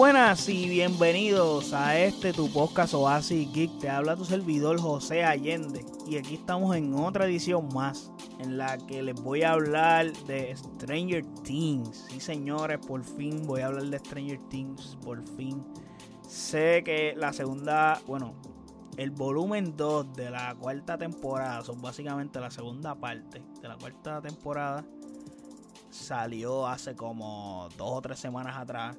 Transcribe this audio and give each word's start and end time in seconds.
buenas 0.00 0.48
y 0.48 0.66
bienvenidos 0.66 1.74
a 1.74 1.98
este 1.98 2.32
tu 2.32 2.50
podcast 2.50 2.94
Oasis 2.94 3.52
Geek. 3.52 3.80
Te 3.80 3.90
habla 3.90 4.16
tu 4.16 4.24
servidor 4.24 4.80
José 4.80 5.24
Allende 5.24 5.84
y 6.06 6.16
aquí 6.16 6.36
estamos 6.36 6.74
en 6.74 6.94
otra 6.94 7.26
edición 7.26 7.68
más 7.74 8.10
en 8.38 8.56
la 8.56 8.78
que 8.78 9.02
les 9.02 9.14
voy 9.20 9.42
a 9.42 9.52
hablar 9.52 10.10
de 10.26 10.56
Stranger 10.56 11.22
Things. 11.42 12.06
Sí, 12.08 12.18
señores, 12.18 12.78
por 12.78 13.04
fin 13.04 13.46
voy 13.46 13.60
a 13.60 13.66
hablar 13.66 13.84
de 13.84 13.98
Stranger 13.98 14.38
Things, 14.48 14.96
por 15.02 15.22
fin. 15.36 15.62
Sé 16.26 16.82
que 16.82 17.12
la 17.14 17.34
segunda, 17.34 18.00
bueno, 18.06 18.32
el 18.96 19.10
volumen 19.10 19.76
2 19.76 20.14
de 20.14 20.30
la 20.30 20.54
cuarta 20.54 20.96
temporada, 20.96 21.62
son 21.62 21.82
básicamente 21.82 22.40
la 22.40 22.50
segunda 22.50 22.94
parte 22.94 23.42
de 23.60 23.68
la 23.68 23.76
cuarta 23.76 24.22
temporada, 24.22 24.82
salió 25.90 26.66
hace 26.66 26.96
como 26.96 27.68
dos 27.76 27.90
o 27.92 28.00
tres 28.00 28.18
semanas 28.18 28.56
atrás. 28.56 28.96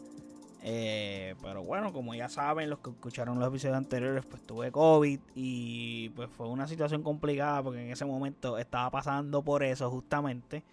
Eh, 0.63 1.35
pero 1.41 1.63
bueno, 1.63 1.91
como 1.91 2.13
ya 2.13 2.29
saben, 2.29 2.69
los 2.69 2.79
que 2.79 2.91
escucharon 2.91 3.39
los 3.39 3.47
episodios 3.47 3.77
anteriores, 3.77 4.23
pues 4.25 4.45
tuve 4.45 4.71
COVID 4.71 5.19
y 5.35 6.09
pues 6.09 6.29
fue 6.29 6.47
una 6.47 6.67
situación 6.67 7.01
complicada 7.01 7.63
porque 7.63 7.81
en 7.83 7.91
ese 7.91 8.05
momento 8.05 8.57
estaba 8.57 8.89
pasando 8.91 9.43
por 9.43 9.63
eso 9.63 9.89
justamente. 9.89 10.63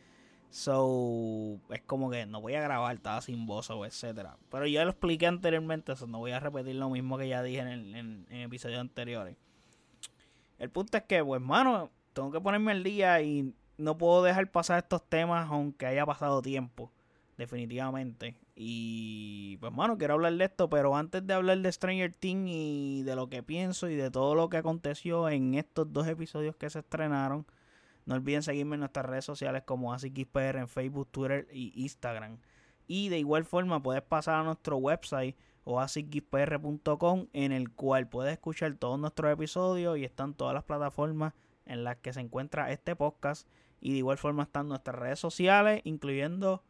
So, 0.50 1.58
es 1.70 1.82
como 1.82 2.10
que 2.10 2.24
no 2.26 2.40
voy 2.40 2.54
a 2.54 2.62
grabar, 2.62 2.96
estaba 2.96 3.20
sin 3.20 3.46
voz 3.46 3.70
o 3.70 3.84
etcétera. 3.84 4.36
Pero 4.50 4.66
ya 4.66 4.84
lo 4.84 4.90
expliqué 4.90 5.26
anteriormente, 5.26 5.92
eso 5.92 6.06
no 6.06 6.18
voy 6.18 6.32
a 6.32 6.40
repetir 6.40 6.76
lo 6.76 6.88
mismo 6.90 7.18
que 7.18 7.28
ya 7.28 7.42
dije 7.42 7.60
en, 7.60 7.94
en, 7.94 8.26
en 8.30 8.40
episodios 8.40 8.80
anteriores. 8.80 9.36
El 10.58 10.70
punto 10.70 10.96
es 10.96 11.04
que, 11.04 11.22
pues, 11.22 11.40
mano, 11.40 11.90
tengo 12.14 12.32
que 12.32 12.40
ponerme 12.40 12.72
al 12.72 12.82
día 12.82 13.20
y 13.20 13.54
no 13.76 13.96
puedo 13.98 14.22
dejar 14.22 14.50
pasar 14.50 14.78
estos 14.78 15.02
temas 15.08 15.48
aunque 15.50 15.86
haya 15.86 16.04
pasado 16.06 16.42
tiempo 16.42 16.90
definitivamente. 17.38 18.34
Y 18.60 19.56
pues, 19.58 19.72
mano, 19.72 19.96
quiero 19.98 20.14
hablar 20.14 20.32
de 20.32 20.44
esto, 20.44 20.68
pero 20.68 20.96
antes 20.96 21.24
de 21.24 21.32
hablar 21.32 21.58
de 21.58 21.70
Stranger 21.70 22.12
Things 22.12 22.50
y 22.52 23.02
de 23.04 23.14
lo 23.14 23.28
que 23.28 23.44
pienso 23.44 23.88
y 23.88 23.94
de 23.94 24.10
todo 24.10 24.34
lo 24.34 24.48
que 24.48 24.56
aconteció 24.56 25.28
en 25.28 25.54
estos 25.54 25.92
dos 25.92 26.08
episodios 26.08 26.56
que 26.56 26.68
se 26.68 26.80
estrenaron, 26.80 27.46
no 28.04 28.16
olviden 28.16 28.42
seguirme 28.42 28.74
en 28.74 28.80
nuestras 28.80 29.06
redes 29.06 29.24
sociales 29.24 29.62
como 29.64 29.92
AsiXPR 29.94 30.56
en 30.56 30.66
Facebook, 30.66 31.06
Twitter 31.12 31.46
y 31.52 31.72
Instagram. 31.82 32.38
Y 32.88 33.10
de 33.10 33.20
igual 33.20 33.44
forma 33.44 33.80
puedes 33.80 34.02
pasar 34.02 34.40
a 34.40 34.42
nuestro 34.42 34.76
website 34.78 35.36
o 35.62 35.78
asixpr.com 35.78 37.28
en 37.32 37.52
el 37.52 37.70
cual 37.70 38.08
puedes 38.08 38.32
escuchar 38.32 38.74
todos 38.74 38.98
nuestros 38.98 39.32
episodios 39.32 39.98
y 39.98 40.04
están 40.04 40.34
todas 40.34 40.54
las 40.54 40.64
plataformas 40.64 41.32
en 41.64 41.84
las 41.84 41.98
que 41.98 42.12
se 42.12 42.22
encuentra 42.22 42.72
este 42.72 42.96
podcast. 42.96 43.46
Y 43.80 43.92
de 43.92 43.98
igual 43.98 44.18
forma 44.18 44.42
están 44.42 44.66
nuestras 44.66 44.96
redes 44.96 45.20
sociales, 45.20 45.80
incluyendo 45.84 46.64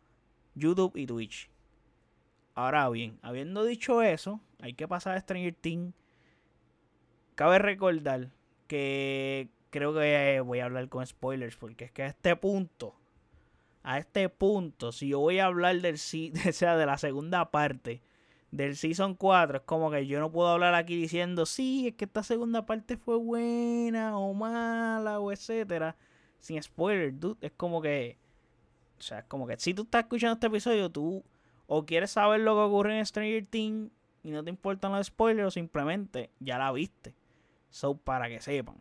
YouTube 0.55 0.95
y 0.95 1.06
Twitch. 1.06 1.48
Ahora 2.59 2.89
bien, 2.89 3.20
habiendo 3.23 3.62
dicho 3.62 4.03
eso, 4.03 4.41
hay 4.61 4.75
que 4.75 4.89
pasar 4.89 5.17
a 5.17 5.20
Stranger 5.20 5.55
Things. 5.55 5.95
Cabe 7.37 7.61
recordar 7.61 8.33
que 8.67 9.48
creo 9.70 9.95
que 9.95 10.42
voy 10.45 10.59
a 10.59 10.64
hablar 10.64 10.89
con 10.89 11.06
spoilers, 11.06 11.55
porque 11.55 11.84
es 11.84 11.92
que 11.92 12.03
a 12.03 12.09
este 12.09 12.34
punto, 12.34 12.97
a 13.84 13.98
este 13.98 14.29
punto, 14.29 14.91
si 14.91 15.06
yo 15.06 15.20
voy 15.20 15.39
a 15.39 15.45
hablar 15.45 15.81
del 15.81 15.98
sea, 15.98 16.77
de 16.77 16.84
la 16.84 16.98
segunda 16.98 17.48
parte 17.53 18.03
del 18.51 18.75
Season 18.75 19.14
4, 19.14 19.59
es 19.59 19.62
como 19.62 19.92
que 19.92 20.09
yo 20.09 20.19
no 20.19 20.33
puedo 20.33 20.48
hablar 20.48 20.75
aquí 20.75 20.97
diciendo, 20.97 21.47
sí, 21.47 21.86
es 21.86 21.95
que 21.95 22.06
esta 22.06 22.25
segunda 22.25 22.67
parte 22.67 22.97
fue 22.97 23.19
buena 23.19 24.19
o 24.19 24.34
mala 24.34 25.20
o 25.20 25.31
etcétera, 25.31 25.95
sin 26.41 26.61
spoilers, 26.61 27.20
dude. 27.20 27.39
Es 27.41 27.53
como 27.53 27.81
que 27.81 28.19
o 28.98 29.03
sea, 29.03 29.23
como 29.23 29.47
que 29.47 29.56
si 29.59 29.75
tú 29.75 29.83
estás 29.83 30.03
escuchando 30.03 30.34
este 30.34 30.48
episodio, 30.48 30.91
tú 30.91 31.23
o 31.69 31.84
quieres 31.84 32.11
saber 32.11 32.41
lo 32.41 32.55
que 32.55 32.62
ocurre 32.62 32.98
en 32.98 33.06
Stranger 33.06 33.46
Things 33.46 33.92
y 34.24 34.30
no 34.30 34.42
te 34.42 34.51
importan 34.51 34.92
los 34.92 35.06
spoilers, 35.06 35.55
simplemente 35.55 36.30
ya 36.40 36.58
la 36.58 36.73
viste. 36.73 37.14
So, 37.70 37.96
para 37.96 38.29
que 38.29 38.40
sepan. 38.40 38.80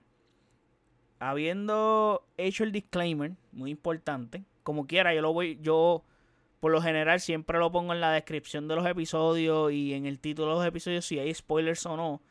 Habiendo 1.20 2.26
hecho 2.38 2.64
el 2.64 2.72
disclaimer, 2.72 3.34
muy 3.52 3.72
importante, 3.72 4.44
como 4.64 4.88
quiera, 4.88 5.14
yo 5.14 5.22
lo 5.22 5.34
voy, 5.34 5.60
yo 5.62 6.04
por 6.62 6.72
lo 6.72 6.82
general 6.82 7.20
siempre 7.20 7.60
lo 7.60 7.72
pongo 7.72 7.94
en 7.94 8.02
la 8.02 8.12
descripción 8.12 8.68
de 8.68 8.76
los 8.76 8.86
episodios 8.86 9.72
y 9.72 9.94
en 9.94 10.06
el 10.06 10.20
título 10.20 10.50
de 10.50 10.56
los 10.56 10.66
episodios 10.66 11.06
si 11.06 11.20
hay 11.20 11.34
spoilers 11.34 11.86
o 11.86 11.98
no. 11.98 12.22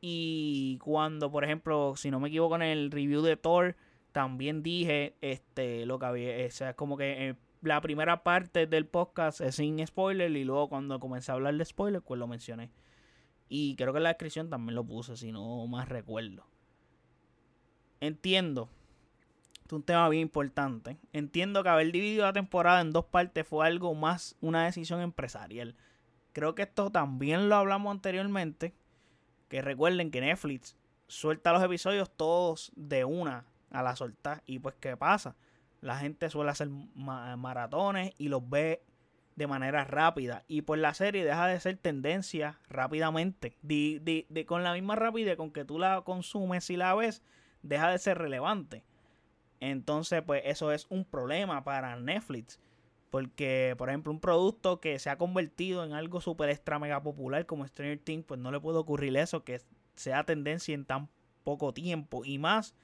Y 0.00 0.78
cuando, 0.82 1.30
por 1.30 1.44
ejemplo, 1.44 1.94
si 1.96 2.10
no 2.10 2.20
me 2.20 2.28
equivoco 2.28 2.56
en 2.56 2.62
el 2.62 2.90
review 2.90 3.20
de 3.20 3.36
Thor, 3.36 3.76
también 4.12 4.62
dije 4.62 5.14
este 5.20 5.84
lo 5.84 5.98
que 5.98 6.06
había, 6.06 6.46
o 6.46 6.50
sea, 6.50 6.74
como 6.74 6.96
que 6.96 7.28
eh, 7.28 7.34
la 7.66 7.80
primera 7.80 8.22
parte 8.22 8.66
del 8.66 8.86
podcast 8.86 9.40
es 9.40 9.56
sin 9.56 9.84
spoiler 9.86 10.30
y 10.30 10.44
luego 10.44 10.68
cuando 10.68 11.00
comencé 11.00 11.32
a 11.32 11.34
hablar 11.34 11.54
de 11.54 11.64
spoiler, 11.64 12.00
pues 12.00 12.18
lo 12.18 12.26
mencioné. 12.26 12.70
Y 13.48 13.76
creo 13.76 13.92
que 13.92 13.98
en 13.98 14.04
la 14.04 14.10
descripción 14.10 14.50
también 14.50 14.74
lo 14.74 14.84
puse, 14.84 15.16
si 15.16 15.32
no 15.32 15.66
más 15.66 15.88
recuerdo. 15.88 16.46
Entiendo. 18.00 18.68
Es 19.64 19.72
un 19.72 19.82
tema 19.82 20.08
bien 20.08 20.22
importante. 20.22 20.96
Entiendo 21.12 21.62
que 21.62 21.68
haber 21.68 21.90
dividido 21.90 22.24
la 22.24 22.32
temporada 22.32 22.80
en 22.80 22.92
dos 22.92 23.06
partes 23.06 23.46
fue 23.46 23.66
algo 23.66 23.94
más 23.94 24.36
una 24.40 24.64
decisión 24.64 25.00
empresarial. 25.00 25.74
Creo 26.32 26.54
que 26.54 26.62
esto 26.62 26.90
también 26.90 27.48
lo 27.48 27.56
hablamos 27.56 27.90
anteriormente. 27.90 28.74
Que 29.48 29.62
recuerden 29.62 30.10
que 30.10 30.20
Netflix 30.20 30.76
suelta 31.08 31.52
los 31.52 31.62
episodios 31.62 32.10
todos 32.10 32.72
de 32.76 33.04
una 33.04 33.44
a 33.70 33.82
la 33.82 33.96
soltar. 33.96 34.42
Y 34.46 34.60
pues, 34.60 34.76
¿qué 34.78 34.96
pasa? 34.96 35.36
La 35.80 35.98
gente 35.98 36.30
suele 36.30 36.50
hacer 36.50 36.68
maratones 36.94 38.14
y 38.18 38.28
los 38.28 38.48
ve 38.48 38.82
de 39.36 39.46
manera 39.46 39.84
rápida. 39.84 40.44
Y 40.48 40.62
pues 40.62 40.80
la 40.80 40.94
serie 40.94 41.24
deja 41.24 41.46
de 41.46 41.60
ser 41.60 41.76
tendencia 41.76 42.58
rápidamente. 42.68 43.56
De, 43.62 44.44
con 44.46 44.64
la 44.64 44.72
misma 44.72 44.96
rapidez 44.96 45.36
con 45.36 45.52
que 45.52 45.64
tú 45.64 45.78
la 45.78 46.02
consumes 46.02 46.68
y 46.70 46.76
la 46.76 46.94
ves, 46.94 47.22
deja 47.62 47.90
de 47.90 47.98
ser 47.98 48.18
relevante. 48.18 48.82
Entonces, 49.60 50.22
pues 50.22 50.42
eso 50.46 50.72
es 50.72 50.86
un 50.88 51.04
problema 51.04 51.62
para 51.64 51.96
Netflix. 51.96 52.58
Porque, 53.10 53.74
por 53.78 53.88
ejemplo, 53.88 54.12
un 54.12 54.20
producto 54.20 54.80
que 54.80 54.98
se 54.98 55.10
ha 55.10 55.18
convertido 55.18 55.84
en 55.84 55.92
algo 55.92 56.20
súper 56.20 56.50
extra 56.50 56.78
mega 56.78 57.02
popular 57.02 57.46
como 57.46 57.66
Stranger 57.66 57.98
Things, 57.98 58.24
pues 58.26 58.40
no 58.40 58.50
le 58.50 58.60
puede 58.60 58.78
ocurrir 58.78 59.16
eso, 59.16 59.44
que 59.44 59.60
sea 59.94 60.24
tendencia 60.24 60.74
en 60.74 60.84
tan 60.84 61.08
poco 61.44 61.72
tiempo. 61.72 62.24
Y 62.24 62.38
más 62.38 62.74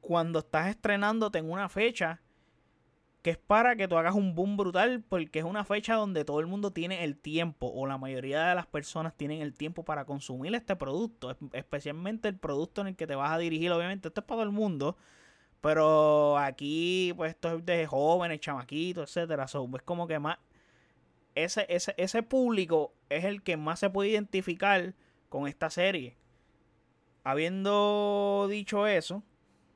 cuando 0.00 0.38
estás 0.38 0.68
estrenándote 0.68 1.38
en 1.38 1.50
una 1.50 1.68
fecha 1.68 2.22
que 3.28 3.32
es 3.32 3.36
para 3.36 3.76
que 3.76 3.86
tú 3.88 3.98
hagas 3.98 4.14
un 4.14 4.34
boom 4.34 4.56
brutal 4.56 5.04
porque 5.06 5.40
es 5.40 5.44
una 5.44 5.62
fecha 5.62 5.96
donde 5.96 6.24
todo 6.24 6.40
el 6.40 6.46
mundo 6.46 6.70
tiene 6.70 7.04
el 7.04 7.14
tiempo 7.14 7.66
o 7.66 7.86
la 7.86 7.98
mayoría 7.98 8.46
de 8.46 8.54
las 8.54 8.66
personas 8.66 9.14
tienen 9.18 9.42
el 9.42 9.52
tiempo 9.52 9.84
para 9.84 10.06
consumir 10.06 10.54
este 10.54 10.76
producto, 10.76 11.36
especialmente 11.52 12.28
el 12.28 12.38
producto 12.38 12.80
en 12.80 12.86
el 12.86 12.96
que 12.96 13.06
te 13.06 13.14
vas 13.16 13.30
a 13.30 13.36
dirigir, 13.36 13.70
obviamente 13.70 14.08
esto 14.08 14.22
es 14.22 14.26
para 14.26 14.36
todo 14.36 14.44
el 14.44 14.50
mundo, 14.50 14.96
pero 15.60 16.38
aquí 16.38 17.12
pues 17.18 17.32
esto 17.32 17.58
es 17.58 17.66
de 17.66 17.86
jóvenes, 17.86 18.40
chamaquitos, 18.40 19.14
etcétera, 19.14 19.44
es 19.44 19.82
como 19.84 20.06
que 20.06 20.18
más 20.18 20.38
ese, 21.34 21.66
ese, 21.68 21.92
ese 21.98 22.22
público 22.22 22.94
es 23.10 23.26
el 23.26 23.42
que 23.42 23.58
más 23.58 23.78
se 23.78 23.90
puede 23.90 24.08
identificar 24.08 24.94
con 25.28 25.46
esta 25.46 25.68
serie. 25.68 26.16
Habiendo 27.24 28.48
dicho 28.48 28.86
eso, 28.86 29.22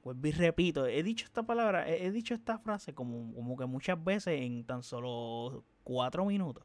pues 0.02 0.16
y 0.22 0.32
repito, 0.32 0.86
he 0.86 1.02
dicho 1.02 1.24
esta 1.24 1.44
palabra, 1.44 1.88
he, 1.88 2.10
dicho 2.10 2.34
esta 2.34 2.58
frase 2.58 2.92
como, 2.92 3.32
como 3.34 3.56
que 3.56 3.66
muchas 3.66 4.02
veces 4.02 4.40
en 4.40 4.64
tan 4.64 4.82
solo 4.82 5.64
cuatro 5.84 6.24
minutos. 6.24 6.64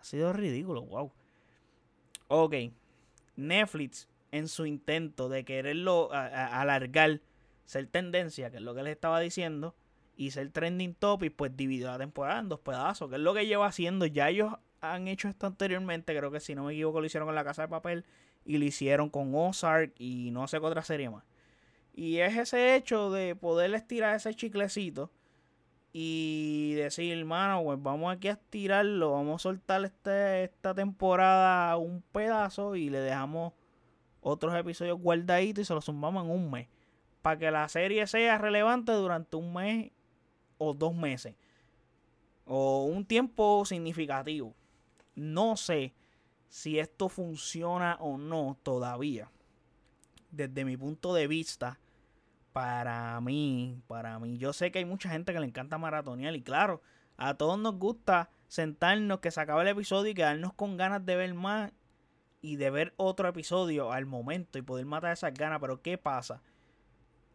Ha 0.00 0.04
sido 0.04 0.32
ridículo, 0.32 0.82
wow. 0.82 1.12
Ok, 2.28 2.54
Netflix 3.36 4.08
en 4.32 4.48
su 4.48 4.66
intento 4.66 5.28
de 5.28 5.44
quererlo 5.44 6.10
alargar, 6.12 7.20
ser 7.66 7.86
tendencia, 7.86 8.50
que 8.50 8.56
es 8.56 8.62
lo 8.62 8.74
que 8.74 8.82
les 8.82 8.94
estaba 8.94 9.20
diciendo, 9.20 9.74
y 10.16 10.30
ser 10.30 10.50
trending 10.50 10.94
topic, 10.94 11.34
pues 11.34 11.56
dividió 11.56 11.88
la 11.88 11.98
temporada 11.98 12.40
en 12.40 12.48
dos 12.48 12.60
pedazos, 12.60 13.10
que 13.10 13.16
es 13.16 13.22
lo 13.22 13.34
que 13.34 13.46
lleva 13.46 13.66
haciendo. 13.66 14.06
Ya 14.06 14.30
ellos 14.30 14.54
han 14.80 15.08
hecho 15.08 15.28
esto 15.28 15.46
anteriormente, 15.46 16.16
creo 16.16 16.30
que 16.30 16.40
si 16.40 16.54
no 16.54 16.64
me 16.64 16.72
equivoco 16.72 17.00
lo 17.00 17.06
hicieron 17.06 17.28
con 17.28 17.34
La 17.34 17.44
Casa 17.44 17.62
de 17.62 17.68
Papel 17.68 18.04
y 18.44 18.58
lo 18.58 18.64
hicieron 18.64 19.10
con 19.10 19.34
Ozark 19.34 19.92
y 19.98 20.30
no 20.30 20.46
sé 20.48 20.60
qué 20.60 20.66
otra 20.66 20.82
serie 20.82 21.10
más. 21.10 21.24
Y 21.94 22.18
es 22.18 22.36
ese 22.36 22.74
hecho 22.74 23.10
de 23.10 23.36
poder 23.36 23.72
estirar 23.74 24.16
ese 24.16 24.34
chiclecito 24.34 25.10
y 25.92 26.74
decir, 26.74 27.16
hermano, 27.16 27.62
pues 27.62 27.80
vamos 27.80 28.12
aquí 28.12 28.26
a 28.26 28.32
estirarlo, 28.32 29.12
vamos 29.12 29.40
a 29.40 29.44
soltar 29.44 29.84
este, 29.84 30.42
esta 30.44 30.74
temporada 30.74 31.76
un 31.76 32.02
pedazo 32.02 32.74
y 32.74 32.90
le 32.90 32.98
dejamos 32.98 33.52
otros 34.20 34.52
episodios 34.56 34.98
guardaditos 34.98 35.62
y 35.62 35.64
se 35.64 35.72
los 35.72 35.84
sumamos 35.84 36.24
en 36.24 36.30
un 36.32 36.50
mes. 36.50 36.66
Para 37.22 37.38
que 37.38 37.50
la 37.52 37.68
serie 37.68 38.08
sea 38.08 38.38
relevante 38.38 38.90
durante 38.90 39.36
un 39.36 39.54
mes 39.54 39.92
o 40.58 40.74
dos 40.74 40.96
meses. 40.96 41.36
O 42.44 42.86
un 42.86 43.06
tiempo 43.06 43.64
significativo. 43.64 44.52
No 45.14 45.56
sé 45.56 45.94
si 46.48 46.80
esto 46.80 47.08
funciona 47.08 47.98
o 48.00 48.18
no 48.18 48.58
todavía. 48.64 49.30
Desde 50.32 50.64
mi 50.64 50.76
punto 50.76 51.14
de 51.14 51.28
vista, 51.28 51.78
para 52.54 53.20
mí, 53.20 53.82
para 53.88 54.20
mí, 54.20 54.38
yo 54.38 54.52
sé 54.52 54.70
que 54.70 54.78
hay 54.78 54.84
mucha 54.84 55.10
gente 55.10 55.32
que 55.32 55.40
le 55.40 55.46
encanta 55.46 55.76
maratonear 55.76 56.36
y 56.36 56.42
claro, 56.42 56.82
a 57.16 57.34
todos 57.34 57.58
nos 57.58 57.80
gusta 57.80 58.30
sentarnos, 58.46 59.18
que 59.18 59.32
se 59.32 59.40
acabe 59.40 59.62
el 59.62 59.68
episodio 59.68 60.12
y 60.12 60.14
quedarnos 60.14 60.52
con 60.54 60.76
ganas 60.76 61.04
de 61.04 61.16
ver 61.16 61.34
más 61.34 61.72
y 62.42 62.54
de 62.54 62.70
ver 62.70 62.94
otro 62.96 63.26
episodio 63.26 63.90
al 63.90 64.06
momento 64.06 64.56
y 64.56 64.62
poder 64.62 64.86
matar 64.86 65.14
esas 65.14 65.34
ganas. 65.34 65.58
Pero 65.60 65.82
¿qué 65.82 65.98
pasa? 65.98 66.42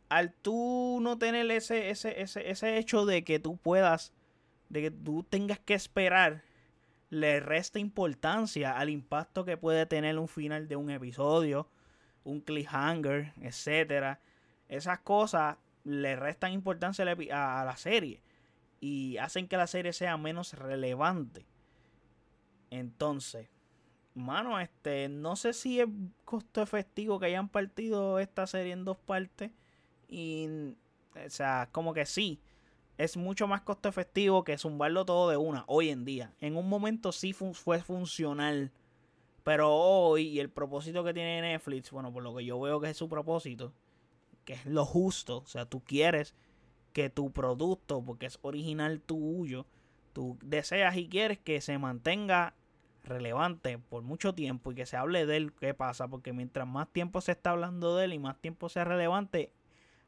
Al 0.07 0.31
tú 0.31 0.99
no 1.01 1.17
tener 1.17 1.51
ese, 1.51 1.89
ese, 1.89 2.21
ese, 2.21 2.49
ese 2.49 2.77
hecho 2.77 3.05
de 3.05 3.25
que 3.25 3.39
tú 3.39 3.57
puedas, 3.57 4.13
de 4.69 4.83
que 4.83 4.91
tú 4.91 5.23
tengas 5.23 5.59
que 5.59 5.73
esperar, 5.73 6.43
le 7.09 7.41
resta 7.41 7.77
importancia 7.77 8.77
al 8.77 8.89
impacto 8.89 9.43
que 9.43 9.57
puede 9.57 9.85
tener 9.85 10.17
un 10.17 10.29
final 10.29 10.69
de 10.69 10.77
un 10.77 10.89
episodio, 10.91 11.67
un 12.23 12.39
cliffhanger, 12.39 13.33
etcétera. 13.41 14.21
Esas 14.69 14.99
cosas 14.99 15.57
le 15.83 16.15
restan 16.15 16.53
importancia 16.53 17.03
a 17.03 17.65
la 17.65 17.77
serie 17.77 18.21
y 18.79 19.17
hacen 19.17 19.47
que 19.47 19.57
la 19.57 19.67
serie 19.67 19.93
sea 19.93 20.17
menos 20.17 20.53
relevante. 20.53 21.45
Entonces, 22.69 23.49
mano, 24.13 24.59
este, 24.59 25.09
no 25.09 25.35
sé 25.35 25.53
si 25.53 25.79
es 25.79 25.87
costo 26.25 26.61
efectivo 26.61 27.19
que 27.19 27.27
hayan 27.27 27.49
partido 27.49 28.19
esta 28.19 28.47
serie 28.47 28.73
en 28.73 28.85
dos 28.85 28.97
partes. 28.97 29.51
Y, 30.07 30.47
o 31.13 31.29
sea, 31.29 31.69
como 31.71 31.93
que 31.93 32.05
sí, 32.05 32.41
es 32.97 33.17
mucho 33.17 33.47
más 33.47 33.61
costo 33.61 33.89
efectivo 33.89 34.43
que 34.43 34.57
zumbarlo 34.57 35.05
todo 35.05 35.29
de 35.29 35.37
una 35.37 35.63
hoy 35.67 35.89
en 35.89 36.05
día. 36.05 36.33
En 36.39 36.55
un 36.55 36.69
momento 36.69 37.11
sí 37.11 37.33
fue 37.33 37.81
funcional. 37.81 38.71
Pero 39.43 39.73
hoy, 39.73 40.27
y 40.27 40.39
el 40.39 40.49
propósito 40.49 41.03
que 41.03 41.13
tiene 41.13 41.41
Netflix, 41.41 41.91
bueno, 41.91 42.11
por 42.11 42.23
lo 42.23 42.35
que 42.35 42.45
yo 42.45 42.59
veo 42.59 42.79
que 42.79 42.89
es 42.89 42.97
su 42.97 43.07
propósito, 43.07 43.73
que 44.49 44.55
es 44.55 44.65
lo 44.65 44.83
justo, 44.83 45.37
o 45.37 45.45
sea, 45.45 45.65
tú 45.65 45.83
quieres 45.83 46.33
que 46.91 47.11
tu 47.11 47.31
producto, 47.31 48.03
porque 48.03 48.25
es 48.25 48.39
original 48.41 48.99
tuyo, 48.99 49.67
tú 50.11 50.39
deseas 50.41 50.97
y 50.97 51.07
quieres 51.07 51.37
que 51.37 51.61
se 51.61 51.77
mantenga 51.77 52.55
relevante 53.03 53.77
por 53.77 54.01
mucho 54.01 54.33
tiempo 54.33 54.71
y 54.71 54.75
que 54.75 54.87
se 54.87 54.97
hable 54.97 55.27
de 55.27 55.37
él, 55.37 55.53
¿qué 55.53 55.75
pasa? 55.75 56.07
Porque 56.07 56.33
mientras 56.33 56.67
más 56.67 56.89
tiempo 56.89 57.21
se 57.21 57.33
está 57.33 57.51
hablando 57.51 57.95
de 57.95 58.05
él 58.05 58.13
y 58.13 58.17
más 58.17 58.39
tiempo 58.39 58.69
sea 58.69 58.85
relevante, 58.85 59.53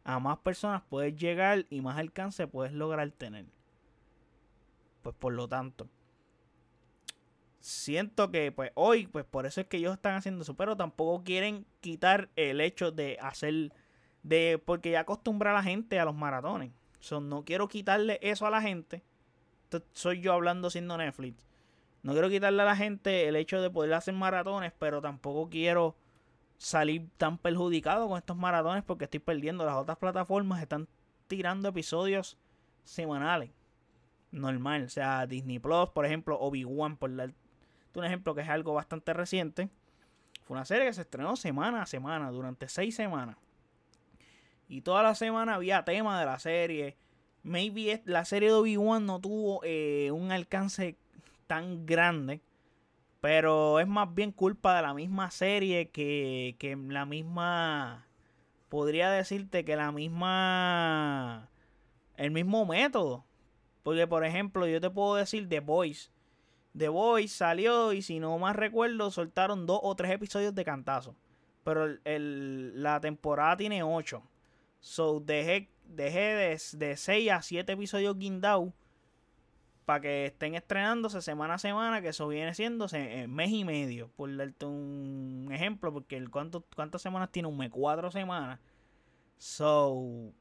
a 0.03 0.17
más 0.17 0.39
personas 0.39 0.81
puedes 0.89 1.15
llegar 1.15 1.67
y 1.69 1.81
más 1.81 1.99
alcance 1.99 2.47
puedes 2.47 2.73
lograr 2.73 3.11
tener. 3.11 3.45
Pues 5.03 5.15
por 5.17 5.33
lo 5.33 5.47
tanto, 5.47 5.87
siento 7.59 8.31
que 8.31 8.51
pues 8.51 8.71
hoy, 8.73 9.05
pues 9.05 9.23
por 9.23 9.45
eso 9.45 9.61
es 9.61 9.67
que 9.67 9.77
ellos 9.77 9.93
están 9.93 10.15
haciendo 10.15 10.41
eso, 10.41 10.55
pero 10.55 10.75
tampoco 10.75 11.23
quieren 11.23 11.67
quitar 11.79 12.29
el 12.35 12.59
hecho 12.59 12.91
de 12.91 13.19
hacer, 13.21 13.71
de, 14.23 14.61
porque 14.63 14.91
ya 14.91 15.01
acostumbra 15.01 15.51
a 15.51 15.53
la 15.53 15.63
gente 15.63 15.99
a 15.99 16.05
los 16.05 16.15
maratones. 16.15 16.71
So, 16.99 17.19
no 17.19 17.43
quiero 17.43 17.67
quitarle 17.67 18.19
eso 18.21 18.45
a 18.45 18.49
la 18.49 18.61
gente. 18.61 19.03
soy 19.93 20.21
yo 20.21 20.33
hablando 20.33 20.69
siendo 20.69 20.97
Netflix. 20.97 21.37
No 22.03 22.13
quiero 22.13 22.29
quitarle 22.29 22.61
a 22.61 22.65
la 22.65 22.75
gente 22.75 23.27
el 23.27 23.35
hecho 23.35 23.61
de 23.61 23.69
poder 23.69 23.93
hacer 23.93 24.13
maratones, 24.13 24.71
pero 24.77 25.01
tampoco 25.01 25.49
quiero 25.49 25.95
salir 26.57 27.09
tan 27.17 27.37
perjudicado 27.37 28.07
con 28.07 28.17
estos 28.17 28.37
maratones 28.37 28.83
porque 28.83 29.05
estoy 29.05 29.19
perdiendo. 29.19 29.65
Las 29.65 29.75
otras 29.75 29.97
plataformas 29.97 30.61
están 30.61 30.87
tirando 31.27 31.69
episodios 31.69 32.37
semanales. 32.83 33.51
Normal. 34.31 34.83
O 34.85 34.89
sea, 34.89 35.25
Disney 35.27 35.59
Plus, 35.59 35.89
por 35.89 36.05
ejemplo, 36.05 36.39
Obi-Wan, 36.39 36.97
por 36.97 37.15
dar 37.15 37.33
un 37.95 38.05
ejemplo 38.05 38.33
que 38.33 38.41
es 38.41 38.49
algo 38.49 38.73
bastante 38.73 39.13
reciente. 39.13 39.69
Fue 40.43 40.55
una 40.55 40.65
serie 40.65 40.85
que 40.85 40.93
se 40.93 41.01
estrenó 41.01 41.35
semana 41.35 41.83
a 41.83 41.85
semana, 41.85 42.31
durante 42.31 42.67
seis 42.67 42.95
semanas. 42.95 43.37
Y 44.71 44.83
toda 44.83 45.03
la 45.03 45.15
semana 45.15 45.55
había 45.55 45.83
tema 45.83 46.17
de 46.17 46.25
la 46.25 46.39
serie. 46.39 46.95
Maybe 47.43 48.01
la 48.05 48.23
serie 48.23 48.47
de 48.47 48.55
Obi-Wan 48.55 49.05
no 49.05 49.19
tuvo 49.19 49.59
eh, 49.65 50.11
un 50.13 50.31
alcance 50.31 50.95
tan 51.45 51.85
grande. 51.85 52.41
Pero 53.19 53.81
es 53.81 53.87
más 53.87 54.15
bien 54.15 54.31
culpa 54.31 54.73
de 54.77 54.81
la 54.81 54.93
misma 54.93 55.29
serie 55.29 55.89
que, 55.89 56.55
que 56.57 56.77
la 56.77 57.05
misma... 57.05 58.07
Podría 58.69 59.11
decirte 59.11 59.65
que 59.65 59.75
la 59.75 59.91
misma... 59.91 61.49
El 62.15 62.31
mismo 62.31 62.65
método. 62.65 63.25
Porque, 63.83 64.07
por 64.07 64.23
ejemplo, 64.23 64.67
yo 64.67 64.79
te 64.79 64.89
puedo 64.89 65.15
decir 65.15 65.49
The 65.49 65.59
Voice. 65.59 66.11
The 66.77 66.87
Voice 66.87 67.35
salió 67.35 67.91
y 67.91 68.01
si 68.01 68.21
no 68.21 68.37
más 68.37 68.55
recuerdo, 68.55 69.11
soltaron 69.11 69.65
dos 69.65 69.81
o 69.83 69.93
tres 69.95 70.11
episodios 70.11 70.55
de 70.55 70.63
cantazo. 70.63 71.13
Pero 71.65 71.97
el, 72.05 72.81
la 72.81 73.01
temporada 73.01 73.57
tiene 73.57 73.83
ocho. 73.83 74.23
So 74.81 75.19
dejé, 75.19 75.69
dejé 75.85 76.59
de, 76.73 76.97
6 76.97 77.31
a 77.31 77.41
7 77.41 77.71
episodios 77.71 78.17
guindados 78.17 78.73
para 79.85 80.01
que 80.01 80.25
estén 80.25 80.55
estrenándose 80.55 81.21
semana 81.21 81.55
a 81.55 81.59
semana, 81.59 82.01
que 82.01 82.09
eso 82.09 82.27
viene 82.27 82.53
siendo 82.53 82.87
mes 83.27 83.49
y 83.51 83.63
medio, 83.63 84.09
por 84.15 84.35
darte 84.35 84.65
un 84.65 85.49
ejemplo, 85.51 85.93
porque 85.93 86.17
el 86.17 86.29
cuánto, 86.29 86.65
cuántas 86.75 87.01
semanas 87.01 87.31
tiene 87.31 87.47
un 87.47 87.57
mes, 87.57 87.69
cuatro 87.69 88.09
semanas. 88.11 88.59
So, 89.37 90.33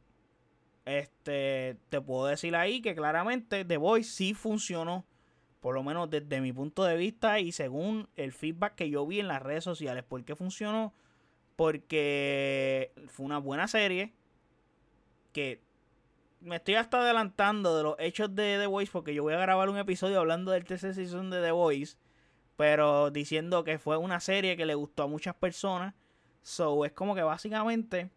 este, 0.85 1.77
te 1.89 2.01
puedo 2.01 2.27
decir 2.27 2.55
ahí 2.57 2.81
que 2.81 2.95
claramente 2.95 3.65
The 3.65 3.77
Voice 3.77 4.11
sí 4.11 4.35
funcionó, 4.35 5.05
por 5.61 5.75
lo 5.75 5.83
menos 5.83 6.09
desde 6.09 6.41
mi 6.41 6.53
punto 6.53 6.85
de 6.85 6.97
vista 6.97 7.41
y 7.41 7.53
según 7.53 8.09
el 8.17 8.33
feedback 8.33 8.75
que 8.75 8.89
yo 8.89 9.07
vi 9.07 9.21
en 9.21 9.29
las 9.29 9.43
redes 9.43 9.65
sociales. 9.65 10.05
¿Por 10.05 10.25
qué 10.25 10.37
funcionó? 10.37 10.95
Porque 11.57 12.93
fue 13.09 13.27
una 13.27 13.39
buena 13.39 13.69
serie 13.69 14.15
que 15.33 15.63
me 16.41 16.57
estoy 16.57 16.75
hasta 16.75 17.01
adelantando 17.01 17.77
de 17.77 17.83
los 17.83 17.97
hechos 17.99 18.35
de 18.35 18.59
The 18.59 18.67
Voice 18.67 18.91
porque 18.93 19.15
yo 19.15 19.23
voy 19.23 19.35
a 19.35 19.39
grabar 19.39 19.69
un 19.69 19.77
episodio 19.77 20.21
hablando 20.21 20.53
del 20.53 20.65
tercer 20.65 20.95
season 20.95 21.31
de 21.31 21.43
The 21.43 21.51
Voice, 21.51 21.97
pero 22.57 23.11
diciendo 23.11 23.65
que 23.65 23.79
fue 23.79 23.97
una 23.97 24.21
serie 24.21 24.57
que 24.57 24.67
le 24.67 24.75
gustó 24.75 25.05
a 25.05 25.07
muchas 25.07 25.35
personas. 25.35 25.95
So 26.43 26.85
es 26.85 26.93
como 26.93 27.15
que 27.15 27.23
básicamente 27.23 28.11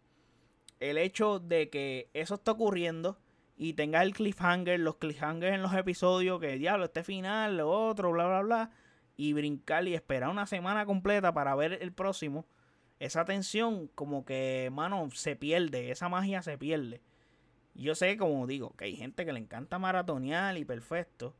el 0.80 0.98
hecho 0.98 1.38
de 1.38 1.70
que 1.70 2.10
eso 2.14 2.34
está 2.34 2.52
ocurriendo 2.52 3.18
y 3.56 3.74
tenga 3.74 4.02
el 4.02 4.12
cliffhanger, 4.14 4.80
los 4.80 4.96
cliffhangers 4.96 5.54
en 5.54 5.62
los 5.62 5.74
episodios, 5.74 6.40
que 6.40 6.58
diablo, 6.58 6.86
este 6.86 7.04
final, 7.04 7.56
lo 7.56 7.70
otro, 7.70 8.10
bla, 8.10 8.26
bla, 8.26 8.42
bla, 8.42 8.70
y 9.16 9.32
brincar 9.32 9.86
y 9.86 9.94
esperar 9.94 10.30
una 10.30 10.46
semana 10.46 10.86
completa 10.86 11.32
para 11.32 11.54
ver 11.54 11.78
el 11.80 11.92
próximo, 11.92 12.46
esa 13.04 13.24
tensión 13.24 13.88
como 13.94 14.24
que, 14.24 14.70
mano, 14.72 15.08
se 15.12 15.36
pierde, 15.36 15.90
esa 15.90 16.08
magia 16.08 16.42
se 16.42 16.56
pierde. 16.58 17.00
Yo 17.74 17.94
sé, 17.94 18.16
como 18.16 18.46
digo, 18.46 18.74
que 18.76 18.84
hay 18.86 18.96
gente 18.96 19.26
que 19.26 19.32
le 19.32 19.40
encanta 19.40 19.78
maratonear 19.78 20.56
y 20.56 20.64
perfecto. 20.64 21.34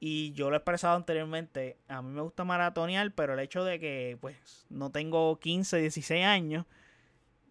Y 0.00 0.32
yo 0.32 0.48
lo 0.48 0.56
he 0.56 0.58
expresado 0.58 0.94
anteriormente, 0.96 1.76
a 1.88 2.02
mí 2.02 2.10
me 2.12 2.20
gusta 2.20 2.44
maratonear, 2.44 3.12
pero 3.12 3.34
el 3.34 3.40
hecho 3.40 3.64
de 3.64 3.80
que 3.80 4.16
pues 4.20 4.66
no 4.68 4.90
tengo 4.90 5.40
15, 5.40 5.78
16 5.78 6.24
años 6.24 6.66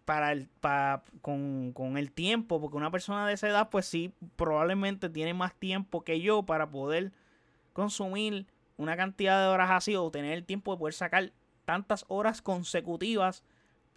para 0.06 0.32
el, 0.32 0.48
para, 0.60 1.04
con, 1.20 1.72
con 1.74 1.98
el 1.98 2.10
tiempo, 2.10 2.58
porque 2.58 2.78
una 2.78 2.90
persona 2.90 3.26
de 3.26 3.34
esa 3.34 3.48
edad 3.48 3.68
pues 3.68 3.84
sí 3.84 4.14
probablemente 4.36 5.10
tiene 5.10 5.34
más 5.34 5.54
tiempo 5.54 6.04
que 6.04 6.22
yo 6.22 6.44
para 6.44 6.70
poder 6.70 7.12
consumir 7.74 8.46
una 8.78 8.96
cantidad 8.96 9.42
de 9.42 9.48
horas 9.48 9.70
así 9.70 9.94
o 9.94 10.10
tener 10.10 10.32
el 10.32 10.44
tiempo 10.44 10.72
de 10.72 10.78
poder 10.78 10.94
sacar 10.94 11.32
tantas 11.66 12.06
horas 12.08 12.40
consecutivas 12.40 13.44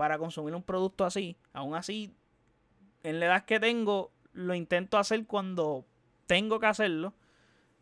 para 0.02 0.18
consumir 0.18 0.56
un 0.56 0.64
producto 0.64 1.06
así. 1.06 1.38
Aún 1.54 1.76
así, 1.76 2.12
en 3.04 3.20
la 3.20 3.28
edad 3.28 3.46
que 3.46 3.60
tengo, 3.60 4.12
lo 4.34 4.56
intento 4.56 4.98
hacer 4.98 5.28
cuando 5.28 5.86
tengo 6.26 6.60
que 6.60 6.66
hacerlo, 6.66 7.14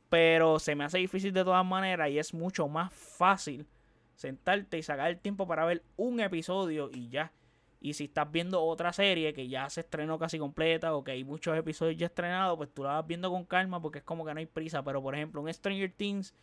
pero 0.09 0.59
se 0.59 0.75
me 0.75 0.83
hace 0.83 0.97
difícil 0.97 1.31
de 1.31 1.45
todas 1.45 1.65
maneras 1.65 2.09
y 2.09 2.19
es 2.19 2.33
mucho 2.33 2.67
más 2.67 2.91
fácil 2.91 3.65
sentarte 4.15 4.77
y 4.77 4.83
sacar 4.83 5.09
el 5.11 5.17
tiempo 5.17 5.47
para 5.47 5.63
ver 5.63 5.81
un 5.95 6.19
episodio 6.19 6.89
y 6.93 7.07
ya. 7.07 7.31
Y 7.79 7.93
si 7.93 8.03
estás 8.03 8.29
viendo 8.29 8.61
otra 8.61 8.91
serie 8.91 9.31
que 9.31 9.47
ya 9.47 9.69
se 9.69 9.79
estrenó 9.79 10.19
casi 10.19 10.37
completa 10.37 10.93
o 10.95 11.05
que 11.05 11.13
hay 11.13 11.23
muchos 11.23 11.57
episodios 11.57 11.95
ya 11.95 12.07
estrenados, 12.07 12.57
pues 12.57 12.69
tú 12.73 12.83
la 12.83 12.95
vas 12.95 13.07
viendo 13.07 13.31
con 13.31 13.45
calma 13.45 13.81
porque 13.81 13.99
es 13.99 14.03
como 14.03 14.25
que 14.25 14.33
no 14.33 14.41
hay 14.41 14.45
prisa. 14.45 14.83
Pero 14.83 15.01
por 15.01 15.15
ejemplo, 15.15 15.41
un 15.41 15.53
Stranger 15.53 15.93
Things 15.93 16.33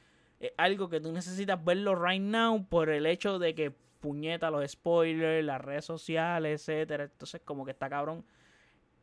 es 0.41 0.53
algo 0.57 0.89
que 0.89 1.03
tú 1.03 1.13
necesitas 1.13 1.63
verlo 1.63 2.03
right 2.03 2.23
now 2.23 2.65
por 2.67 2.89
el 2.89 3.05
hecho 3.05 3.39
de 3.39 3.55
que 3.55 3.75
puñeta 4.07 4.51
los 4.51 4.71
spoilers, 4.71 5.45
las 5.45 5.61
redes 5.61 5.85
sociales, 5.85 6.61
etcétera. 6.61 7.05
Entonces 7.05 7.41
como 7.45 7.65
que 7.65 7.73
está 7.73 7.89
cabrón 7.89 8.25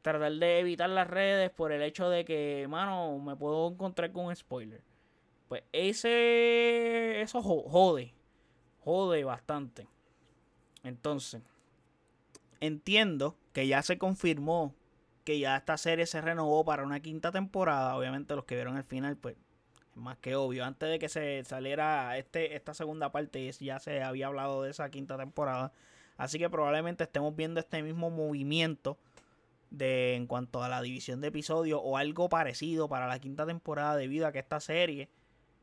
tratar 0.04 0.34
de 0.34 0.60
evitar 0.60 0.90
las 0.90 1.08
redes 1.08 1.50
por 1.50 1.72
el 1.72 1.82
hecho 1.82 2.10
de 2.10 2.26
que, 2.26 2.68
mano, 2.70 3.18
me 3.20 3.36
puedo 3.36 3.70
encontrar 3.70 4.12
con 4.12 4.26
un 4.26 4.36
spoiler. 4.36 4.84
Pues 5.48 5.64
ese. 5.72 7.22
Eso 7.22 7.42
jode. 7.42 8.14
Jode 8.84 9.24
bastante. 9.24 9.88
Entonces, 10.84 11.42
entiendo 12.60 13.38
que 13.54 13.66
ya 13.68 13.82
se 13.82 13.98
confirmó 13.98 14.76
que 15.24 15.40
ya 15.40 15.56
esta 15.56 15.78
serie 15.78 16.06
se 16.06 16.20
renovó 16.20 16.66
para 16.66 16.84
una 16.84 17.00
quinta 17.00 17.32
temporada. 17.32 17.96
Obviamente, 17.96 18.36
los 18.36 18.44
que 18.44 18.56
vieron 18.56 18.76
el 18.78 18.84
final, 18.84 19.16
pues 19.16 19.38
es 19.38 19.42
más 19.96 20.18
que 20.18 20.36
obvio. 20.36 20.66
Antes 20.66 20.90
de 20.90 21.00
que 21.00 21.10
se 21.10 21.44
saliera 21.44 22.18
este, 22.18 22.56
esta 22.56 22.74
segunda 22.74 23.12
parte, 23.12 23.52
ya 23.52 23.80
se 23.80 24.02
había 24.02 24.28
hablado 24.28 24.64
de 24.64 24.72
esa 24.72 24.90
quinta 24.90 25.18
temporada. 25.18 25.72
Así 26.18 26.38
que 26.40 26.50
probablemente 26.50 27.04
estemos 27.04 27.36
viendo 27.36 27.60
este 27.60 27.82
mismo 27.84 28.10
movimiento 28.10 28.98
de 29.70 30.16
en 30.16 30.28
cuanto 30.28 30.64
a 30.64 30.70
la 30.70 30.82
división 30.82 31.20
de 31.22 31.30
episodios 31.30 31.82
o 31.84 31.98
algo 31.98 32.30
parecido 32.30 32.88
para 32.88 33.08
la 33.08 33.20
quinta 33.20 33.46
temporada 33.46 33.98
debido 33.98 34.28
a 34.28 34.32
que 34.32 34.38
esta 34.38 34.60
serie 34.60 35.10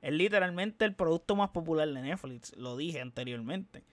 Es 0.03 0.13
literalmente 0.13 0.85
el 0.85 0.95
producto 0.95 1.37
más 1.37 1.51
popular 1.51 1.89
de 1.89 2.03
Netflix, 2.03 2.57
lo 2.57 2.77
dije 2.77 3.01
anteriormente. 3.01 3.85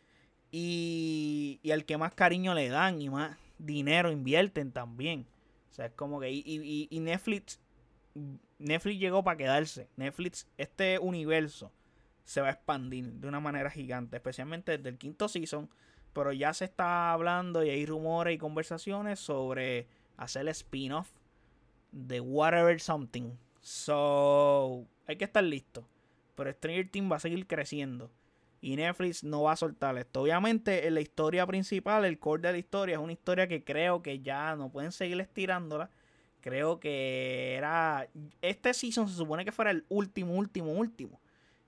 Y, 0.52 1.60
y 1.62 1.72
al 1.72 1.86
que 1.86 1.98
más 1.98 2.14
cariño 2.14 2.54
le 2.54 2.70
dan 2.70 3.02
y 3.02 3.10
más 3.10 3.38
dinero 3.60 4.12
invierten 4.12 4.72
también. 4.72 5.28
O 5.72 5.74
sea, 5.74 5.88
es 5.88 5.94
como 5.94 6.20
que. 6.20 6.32
Y, 6.32 6.88
y, 6.90 7.00
Netflix. 7.00 7.60
Netflix 8.60 9.00
llegó 9.00 9.24
para 9.24 9.38
quedarse. 9.38 9.90
Netflix, 9.96 10.48
este 10.58 11.00
universo 11.00 11.72
se 12.24 12.42
va 12.42 12.48
a 12.48 12.52
expandir 12.52 13.14
de 13.14 13.28
una 13.28 13.40
manera 13.40 13.70
gigante, 13.70 14.18
especialmente 14.18 14.78
desde 14.78 14.90
el 14.90 14.98
quinto 14.98 15.28
season. 15.28 15.70
Pero 16.14 16.32
ya 16.34 16.54
se 16.54 16.66
está 16.66 17.14
hablando 17.14 17.64
y 17.64 17.70
hay 17.70 17.86
rumores 17.86 18.36
y 18.36 18.38
conversaciones 18.38 19.20
sobre 19.20 19.88
hacer 20.18 20.48
spin-off 20.50 21.10
de 21.92 22.20
Whatever 22.20 22.80
Something. 22.80 23.34
So, 23.62 24.88
hay 25.06 25.18
que 25.18 25.26
estar 25.26 25.44
listo. 25.44 25.88
Pero 26.36 26.52
Stranger 26.52 26.90
Things 26.90 27.12
va 27.12 27.18
a 27.18 27.20
seguir 27.20 27.48
creciendo. 27.48 28.12
Y 28.62 28.76
Netflix 28.76 29.24
no 29.24 29.44
va 29.44 29.54
a 29.54 29.58
soltar 29.58 29.98
esto. 29.98 30.22
Obviamente, 30.22 30.88
en 30.88 30.96
la 30.96 31.02
historia 31.02 31.46
principal, 31.46 32.06
el 32.06 32.20
core 32.20 32.42
de 32.42 32.52
la 32.54 32.58
historia, 32.58 32.96
es 32.96 33.02
una 33.02 33.14
historia 33.14 33.48
que 33.48 33.64
creo 33.64 34.02
que 34.02 34.20
ya 34.20 34.56
no 34.56 34.72
pueden 34.72 34.92
seguir 34.92 35.20
estirándola. 35.22 35.92
Creo 36.42 36.80
que 36.80 37.56
era. 37.56 38.08
Este 38.42 38.74
season 38.74 39.08
se 39.08 39.16
supone 39.16 39.46
que 39.46 39.52
fuera 39.52 39.72
el 39.72 39.86
último, 39.90 40.36
último, 40.36 40.72
último. 40.72 41.20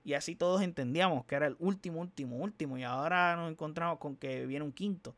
Y 0.04 0.14
así 0.14 0.34
todos 0.34 0.62
entendíamos 0.62 1.24
que 1.26 1.34
era 1.34 1.46
el 1.46 1.56
último, 1.58 2.00
último, 2.00 2.36
último. 2.36 2.78
Y 2.78 2.84
ahora 2.84 3.36
nos 3.36 3.50
encontramos 3.50 3.98
con 3.98 4.16
que 4.16 4.46
viene 4.46 4.64
un 4.64 4.72
quinto. 4.72 5.14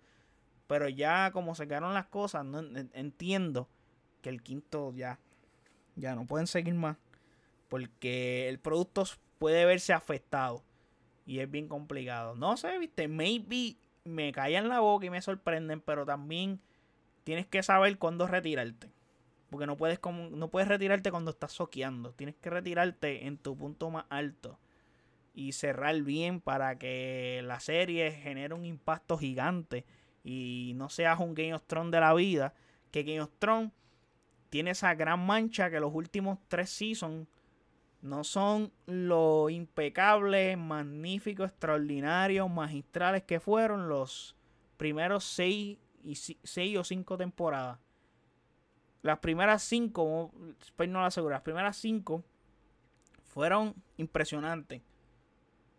Pero 0.67 0.89
ya 0.89 1.31
como 1.33 1.55
se 1.55 1.69
quedaron 1.69 1.95
las 1.95 2.07
cosas, 2.07 2.45
no 2.45 2.61
entiendo 2.95 3.69
que 4.23 4.31
el 4.31 4.43
quinto 4.43 4.93
ya, 4.95 5.19
ya 5.97 6.15
no 6.15 6.27
pueden 6.27 6.47
seguir 6.47 6.75
más. 6.75 6.97
Porque 7.69 8.49
el 8.49 8.59
producto 8.59 9.05
puede 9.39 9.65
verse 9.65 9.93
afectado. 9.93 10.63
Y 11.27 11.39
es 11.39 11.51
bien 11.51 11.69
complicado. 11.69 12.35
No 12.35 12.57
sé, 12.57 12.79
viste, 12.79 13.07
maybe 13.07 13.77
me 14.05 14.33
callan 14.33 14.69
la 14.69 14.81
boca 14.81 15.07
y 15.07 15.11
me 15.11 15.23
sorprenden, 15.23 15.81
pero 15.81 16.05
también 16.05 16.61
tienes 17.25 17.47
que 17.47 17.63
saber 17.63 17.99
cuándo 17.99 18.27
retirarte. 18.27 18.92
Porque 19.53 19.67
no 19.67 19.77
puedes, 19.77 20.01
no 20.31 20.49
puedes 20.49 20.67
retirarte 20.67 21.11
cuando 21.11 21.31
estás 21.31 21.53
soqueando. 21.53 22.13
Tienes 22.15 22.35
que 22.37 22.49
retirarte 22.49 23.27
en 23.27 23.37
tu 23.37 23.55
punto 23.55 23.91
más 23.91 24.07
alto 24.09 24.59
y 25.35 25.53
cerrar 25.53 26.01
bien 26.01 26.41
para 26.41 26.79
que 26.79 27.43
la 27.45 27.61
serie 27.61 28.13
genere 28.13 28.55
un 28.55 28.65
impacto 28.65 29.19
gigante 29.19 29.85
y 30.25 30.73
no 30.77 30.89
seas 30.89 31.21
un 31.21 31.35
Game 31.35 31.53
of 31.53 31.65
Thrones 31.67 31.93
de 31.93 32.01
la 32.01 32.15
vida. 32.15 32.55
Que 32.91 33.03
Game 33.03 33.21
of 33.21 33.31
Thrones 33.39 33.73
tiene 34.49 34.71
esa 34.71 34.95
gran 34.95 35.25
mancha 35.25 35.71
que 35.71 35.81
los 35.81 35.95
últimos 35.95 36.39
tres 36.49 36.71
seasons 36.71 37.29
no 38.01 38.25
son 38.25 38.73
lo 38.87 39.51
impecables, 39.51 40.57
magníficos, 40.57 41.51
extraordinarios, 41.51 42.51
magistrales 42.51 43.23
que 43.23 43.39
fueron 43.39 43.91
los 43.91 44.35
primeros 44.79 45.25
seis, 45.25 45.79
y 46.03 46.15
seis 46.15 46.79
o 46.79 46.85
cinco 46.85 47.19
temporadas. 47.19 47.79
Las 49.03 49.19
primeras 49.19 49.63
cinco, 49.63 50.31
no 50.79 51.01
lo 51.01 51.05
aseguro, 51.07 51.33
las 51.33 51.43
primeras 51.43 51.77
cinco 51.77 52.25
fueron 53.25 53.75
impresionantes. 53.97 54.83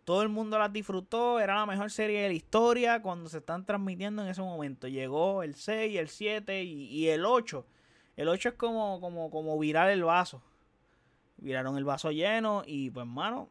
Todo 0.04 0.22
el 0.22 0.28
mundo 0.28 0.58
las 0.58 0.72
disfrutó, 0.72 1.40
era 1.40 1.54
la 1.54 1.64
mejor 1.64 1.90
serie 1.90 2.20
de 2.20 2.28
la 2.28 2.34
historia 2.34 3.00
cuando 3.00 3.30
se 3.30 3.38
están 3.38 3.64
transmitiendo 3.64 4.22
en 4.22 4.28
ese 4.28 4.42
momento. 4.42 4.86
Llegó 4.86 5.42
el 5.42 5.54
6, 5.54 5.96
el 5.96 6.08
7 6.08 6.62
y, 6.62 7.08
el 7.08 7.24
8. 7.24 7.64
El 8.16 8.28
8 8.28 8.50
es 8.50 8.54
como, 8.56 9.00
como, 9.00 9.30
como 9.30 9.58
virar 9.58 9.88
el 9.88 10.04
vaso. 10.04 10.42
Viraron 11.38 11.78
el 11.78 11.84
vaso 11.84 12.10
lleno 12.10 12.62
y 12.66 12.90
pues 12.90 13.06
mano, 13.06 13.48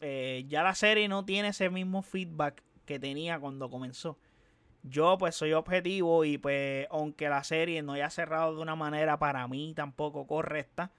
eh, 0.00 0.46
ya 0.48 0.62
la 0.62 0.74
serie 0.74 1.06
no 1.08 1.26
tiene 1.26 1.48
ese 1.48 1.68
mismo 1.68 2.00
feedback 2.00 2.62
que 2.86 2.98
tenía 2.98 3.38
cuando 3.38 3.68
comenzó. 3.68 4.16
Yo 4.86 5.16
pues 5.16 5.34
soy 5.34 5.54
objetivo 5.54 6.26
y 6.26 6.36
pues 6.36 6.86
aunque 6.90 7.30
la 7.30 7.42
serie 7.42 7.82
no 7.82 7.92
haya 7.94 8.10
cerrado 8.10 8.54
de 8.54 8.60
una 8.60 8.76
manera 8.76 9.18
para 9.18 9.48
mí 9.48 9.72
tampoco 9.74 10.26
correcta, 10.26 10.92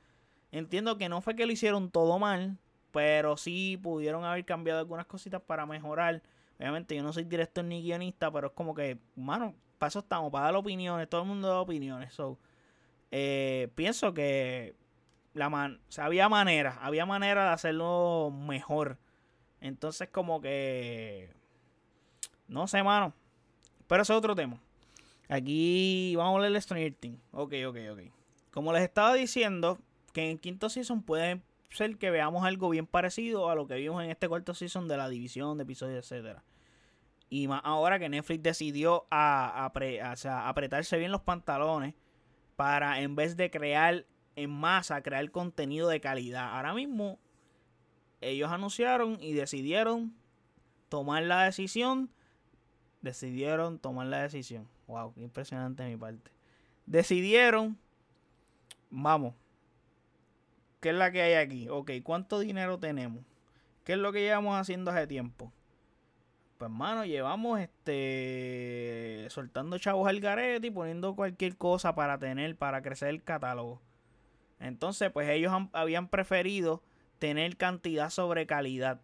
entiendo 0.51 0.98
que 0.98 1.08
no 1.08 1.22
fue 1.22 1.36
que 1.36 1.46
lo 1.46 1.51
hicieron 1.51 1.92
todo 1.92 2.18
mal, 2.18 2.58
pero 2.92 3.38
sí 3.38 3.77
pudieron 3.82 4.25
haber 4.25 4.44
cambiado 4.44 4.80
algunas 4.80 5.06
cositas 5.06 5.42
para 5.42 5.68
mejorar. 5.68 6.24
Obviamente 6.58 6.96
yo 6.96 7.04
no 7.04 7.13
soy 7.13 7.25
director 7.25 7.63
ni 7.63 7.84
guionista, 7.84 8.32
pero 8.32 8.48
es 8.48 8.54
como 8.54 8.74
que, 8.74 8.98
mano, 9.15 9.54
para 9.77 9.89
eso 9.89 10.00
estamos, 10.00 10.32
para 10.32 10.46
dar 10.46 10.56
opiniones, 10.56 11.08
todo 11.08 11.22
el 11.22 11.27
mundo 11.27 11.48
da 11.50 11.60
opiniones. 11.60 12.13
So, 12.13 12.39
eh, 13.12 13.70
pienso 13.75 14.13
que 14.15 14.75
la 15.34 15.50
man 15.50 15.80
había 16.00 16.27
manera, 16.30 16.80
había 16.82 17.06
manera 17.06 17.46
de 17.46 17.51
hacerlo 17.51 18.32
mejor. 18.32 18.98
Entonces 19.62 20.10
como 20.10 20.42
que, 20.42 21.32
no 22.48 22.68
sé, 22.68 22.82
mano. 22.82 23.13
Pero 23.88 24.01
eso 24.04 24.13
es 24.13 24.18
otro 24.18 24.36
tema. 24.36 24.60
Aquí 25.27 26.15
vamos 26.15 26.38
a 26.38 26.42
leer 26.42 26.56
el 26.56 26.62
Stranger 26.62 26.94
Things. 26.94 27.20
Ok, 27.32 27.54
ok, 27.68 27.77
ok. 27.92 28.00
Como 28.51 28.74
les 28.74 28.84
estaba 28.84 29.13
diciendo, 29.13 29.80
que 30.15 30.24
en 30.24 30.32
el 30.32 30.39
quinto 30.39 30.70
season 30.70 31.04
puede 31.04 31.42
ser 31.70 31.98
que 31.98 32.10
veamos 32.10 32.46
algo 32.46 32.70
bien 32.70 32.88
parecido 32.88 33.50
a 33.50 33.56
lo 33.56 33.68
que 33.68 33.75
vimos 33.75 34.01
en 34.01 34.10
este 34.10 34.30
cuarto 34.30 34.54
season 34.54 34.88
de 34.88 34.96
la 34.96 35.10
división 35.10 35.58
de 35.58 35.63
episodios, 35.63 36.06
etcétera. 36.10 36.42
Y 37.30 37.50
más 37.50 37.62
ahora 37.65 38.00
que 38.00 38.08
Netflix 38.08 38.42
decidió 38.42 39.06
a, 39.12 39.65
apretarse 39.65 40.98
bien 40.98 41.12
los 41.12 41.22
pantalones 41.22 41.96
para 42.56 43.01
en 43.01 43.15
vez 43.15 43.36
de 43.36 43.51
crear 43.51 44.06
en 44.38 44.51
masa, 44.51 45.01
crear 45.01 45.30
contenido 45.32 45.89
de 45.89 46.00
calidad. 46.00 46.56
Ahora 46.56 46.74
mismo 46.74 47.20
ellos 48.22 48.50
anunciaron 48.51 49.18
y 49.20 49.34
decidieron 49.34 50.15
tomar 50.88 51.24
la 51.24 51.44
decisión. 51.44 52.10
Decidieron 53.05 53.77
tomar 53.77 54.07
la 54.07 54.24
decisión. 54.24 54.67
Wow, 54.88 55.13
qué 55.13 55.21
impresionante 55.21 55.83
de 55.83 55.89
mi 55.89 55.95
parte. 55.95 56.31
Decidieron, 56.88 57.77
vamos, 58.89 59.35
¿Qué 60.85 60.89
es 60.89 60.95
la 60.95 61.12
que 61.12 61.21
hay 61.24 61.33
aquí? 61.33 61.67
Ok, 61.67 61.91
¿cuánto 62.03 62.38
dinero 62.38 62.77
tenemos? 62.77 63.24
¿Qué 63.83 63.93
es 63.93 63.97
lo 63.97 64.12
que 64.12 64.21
llevamos 64.21 64.55
haciendo 64.55 64.91
hace 64.91 65.07
tiempo? 65.07 65.51
Pues 66.59 66.69
hermano, 66.69 67.05
llevamos 67.05 67.59
este 67.59 69.25
soltando 69.31 69.79
chavos 69.79 70.07
al 70.07 70.19
garete 70.19 70.67
y 70.67 70.69
poniendo 70.71 71.15
cualquier 71.15 71.57
cosa 71.57 71.95
para 71.95 72.19
tener, 72.19 72.55
para 72.55 72.83
crecer 72.83 73.09
el 73.09 73.24
catálogo. 73.24 73.81
Entonces, 74.59 75.09
pues 75.12 75.27
ellos 75.29 75.51
habían 75.74 76.07
preferido 76.07 76.83
tener 77.17 77.57
cantidad 77.57 78.12
sobre 78.12 78.45
calidad. 78.45 79.01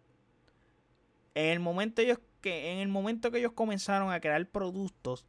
En 1.34 1.46
el 1.46 1.58
momento 1.58 2.00
ellos 2.00 2.20
que 2.42 2.72
en 2.72 2.78
el 2.80 2.88
momento 2.88 3.30
que 3.30 3.38
ellos 3.38 3.52
comenzaron 3.52 4.12
a 4.12 4.20
crear 4.20 4.46
productos 4.50 5.26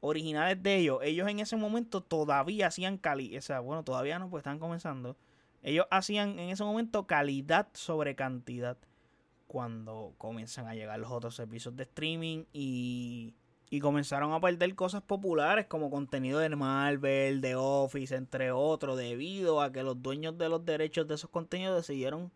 originales 0.00 0.62
de 0.62 0.76
ellos, 0.76 1.00
ellos 1.02 1.28
en 1.28 1.40
ese 1.40 1.56
momento 1.56 2.00
todavía 2.02 2.68
hacían 2.68 2.96
calidad, 2.96 3.38
o 3.38 3.42
sea, 3.42 3.60
bueno, 3.60 3.84
todavía 3.84 4.18
no, 4.18 4.30
pues 4.30 4.40
están 4.40 4.58
comenzando 4.58 5.16
ellos 5.62 5.86
hacían 5.90 6.38
en 6.38 6.50
ese 6.50 6.64
momento 6.64 7.06
calidad 7.06 7.68
sobre 7.74 8.14
cantidad. 8.14 8.78
Cuando 9.46 10.14
comienzan 10.16 10.66
a 10.66 10.74
llegar 10.74 11.00
los 11.00 11.10
otros 11.10 11.34
servicios 11.34 11.74
de 11.76 11.82
streaming 11.82 12.44
y, 12.52 13.34
y 13.68 13.80
comenzaron 13.80 14.32
a 14.32 14.40
perder 14.40 14.74
cosas 14.76 15.02
populares 15.02 15.66
como 15.66 15.90
contenido 15.90 16.38
de 16.38 16.48
Marvel, 16.50 17.40
de 17.40 17.56
Office, 17.56 18.14
entre 18.14 18.52
otros, 18.52 18.96
debido 18.96 19.60
a 19.60 19.72
que 19.72 19.82
los 19.82 20.00
dueños 20.00 20.38
de 20.38 20.48
los 20.48 20.64
derechos 20.64 21.08
de 21.08 21.16
esos 21.16 21.30
contenidos 21.30 21.76
decidieron 21.76 22.30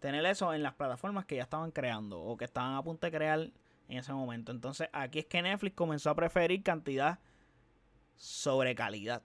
tener 0.00 0.24
eso 0.26 0.52
en 0.52 0.62
las 0.62 0.74
plataformas 0.74 1.26
que 1.26 1.36
ya 1.36 1.42
estaban 1.42 1.70
creando 1.70 2.20
o 2.20 2.36
que 2.36 2.44
estaban 2.44 2.74
a 2.74 2.82
punto 2.82 3.06
de 3.06 3.12
crear 3.12 3.40
en 3.88 3.98
ese 3.98 4.12
momento. 4.12 4.52
Entonces 4.52 4.88
aquí 4.92 5.20
es 5.20 5.26
que 5.26 5.42
Netflix 5.42 5.74
comenzó 5.74 6.10
a 6.10 6.14
preferir 6.14 6.62
cantidad 6.62 7.18
sobre 8.16 8.74
calidad. 8.74 9.22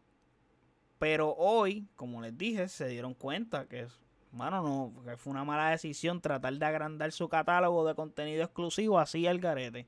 Pero 0.99 1.33
hoy, 1.35 1.87
como 1.95 2.21
les 2.21 2.37
dije, 2.37 2.67
se 2.67 2.87
dieron 2.87 3.15
cuenta 3.15 3.65
que, 3.67 3.87
mano, 4.31 4.61
no, 4.61 5.03
que 5.03 5.17
fue 5.17 5.31
una 5.31 5.43
mala 5.43 5.71
decisión 5.71 6.21
tratar 6.21 6.53
de 6.53 6.65
agrandar 6.65 7.11
su 7.11 7.27
catálogo 7.27 7.87
de 7.87 7.95
contenido 7.95 8.43
exclusivo 8.43 8.99
así 8.99 9.25
al 9.25 9.39
garete. 9.39 9.87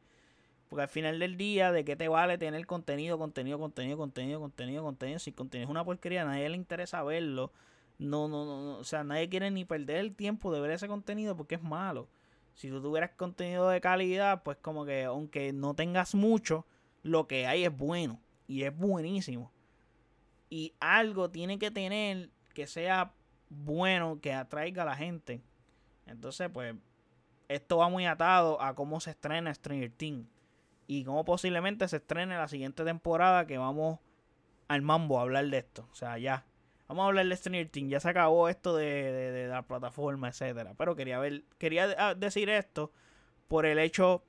Porque 0.70 0.82
al 0.82 0.90
final 0.90 1.20
del 1.20 1.38
día, 1.38 1.72
¿de 1.72 1.86
qué 1.86 1.96
te 1.96 2.08
vale 2.08 2.40
tener 2.40 2.66
contenido, 2.66 3.20
contenido, 3.20 3.60
contenido, 3.60 4.00
contenido, 4.00 4.40
contenido, 4.40 4.84
contenido? 4.84 5.20
Si 5.20 5.32
contenido 5.32 5.68
es 5.68 5.70
una 5.70 5.86
porquería, 5.86 6.24
a 6.24 6.26
nadie 6.26 6.50
le 6.50 6.58
interesa 6.58 7.04
verlo. 7.04 7.52
No, 8.00 8.28
no, 8.28 8.46
no, 8.46 8.78
o 8.78 8.84
sea, 8.84 9.04
nadie 9.04 9.30
quiere 9.30 9.52
ni 9.52 9.66
perder 9.66 9.98
el 9.98 10.16
tiempo 10.16 10.54
de 10.54 10.60
ver 10.60 10.72
ese 10.72 10.88
contenido 10.88 11.38
porque 11.38 11.56
es 11.56 11.64
malo. 11.64 12.10
Si 12.54 12.70
tú 12.70 12.82
tuvieras 12.82 13.12
contenido 13.12 13.70
de 13.70 13.82
calidad, 13.82 14.44
pues 14.44 14.58
como 14.58 14.86
que 14.86 15.06
aunque 15.06 15.54
no 15.54 15.74
tengas 15.74 16.16
mucho, 16.16 16.66
lo 17.02 17.28
que 17.28 17.48
hay 17.48 17.64
es 17.66 17.76
bueno 17.76 18.20
y 18.48 18.64
es 18.64 18.76
buenísimo 18.76 19.52
y 20.54 20.76
algo 20.80 21.32
tiene 21.32 21.58
que 21.58 21.72
tener 21.72 22.30
que 22.54 22.68
sea 22.68 23.12
bueno, 23.50 24.20
que 24.22 24.34
atraiga 24.34 24.84
a 24.84 24.86
la 24.86 24.96
gente. 24.96 25.42
Entonces, 26.06 26.48
pues, 26.54 26.76
esto 27.48 27.78
va 27.78 27.90
muy 27.90 28.06
atado 28.06 28.62
a 28.62 28.76
cómo 28.76 29.00
se 29.00 29.10
estrena 29.10 29.52
Stranger 29.52 29.90
Things 29.90 30.28
y 30.86 31.06
cómo 31.06 31.26
posiblemente 31.26 31.88
se 31.88 31.98
estrene 31.98 32.38
la 32.38 32.48
siguiente 32.48 32.84
temporada 32.84 33.48
que 33.48 33.58
vamos 33.58 33.98
al 34.68 34.84
mambo 34.84 35.18
a 35.18 35.24
hablar 35.24 35.48
de 35.48 35.58
esto. 35.58 35.88
O 35.92 35.96
sea, 35.96 36.20
ya. 36.20 36.46
Vamos 36.94 37.06
a 37.06 37.08
hablar 37.08 37.28
de 37.28 37.36
Stranger 37.36 37.70
Things. 37.70 37.90
Ya 37.90 38.00
se 38.00 38.08
acabó 38.08 38.50
esto 38.50 38.76
de, 38.76 39.48
la 39.50 39.64
plataforma, 39.64 40.28
etcétera. 40.28 40.76
Pero 40.78 40.96
quería 40.96 41.18
ver, 41.18 41.44
quería 41.58 41.96
ah, 41.98 42.14
decir 42.14 42.52
esto 42.52 42.92
por 43.48 43.66
el 43.66 43.80
hecho 43.80 44.24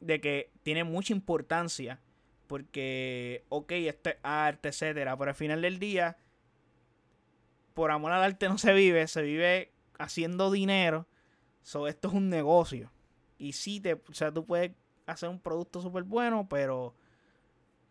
de 0.00 0.18
que 0.18 0.50
tiene 0.62 0.84
mucha 0.84 1.12
importancia. 1.12 2.00
Porque, 2.46 3.44
ok, 3.50 3.72
esto 3.72 4.08
es 4.08 4.16
arte, 4.22 4.70
etcétera. 4.70 5.18
Pero 5.18 5.30
al 5.32 5.34
final 5.34 5.60
del 5.60 5.78
día, 5.78 6.16
por 7.74 7.90
amor 7.90 8.12
al 8.12 8.22
arte 8.22 8.48
no 8.48 8.56
se 8.56 8.72
vive, 8.72 9.06
se 9.06 9.20
vive 9.20 9.74
haciendo 9.98 10.50
dinero. 10.50 11.06
So, 11.60 11.88
esto 11.88 12.08
es 12.08 12.14
un 12.14 12.30
negocio. 12.30 12.90
Y 13.36 13.52
sí, 13.52 13.80
te, 13.80 13.92
o 13.92 14.14
sea, 14.14 14.32
tú 14.32 14.46
puedes 14.46 14.72
hacer 15.04 15.28
un 15.28 15.40
producto 15.40 15.82
súper 15.82 16.04
bueno, 16.04 16.48
pero 16.48 16.94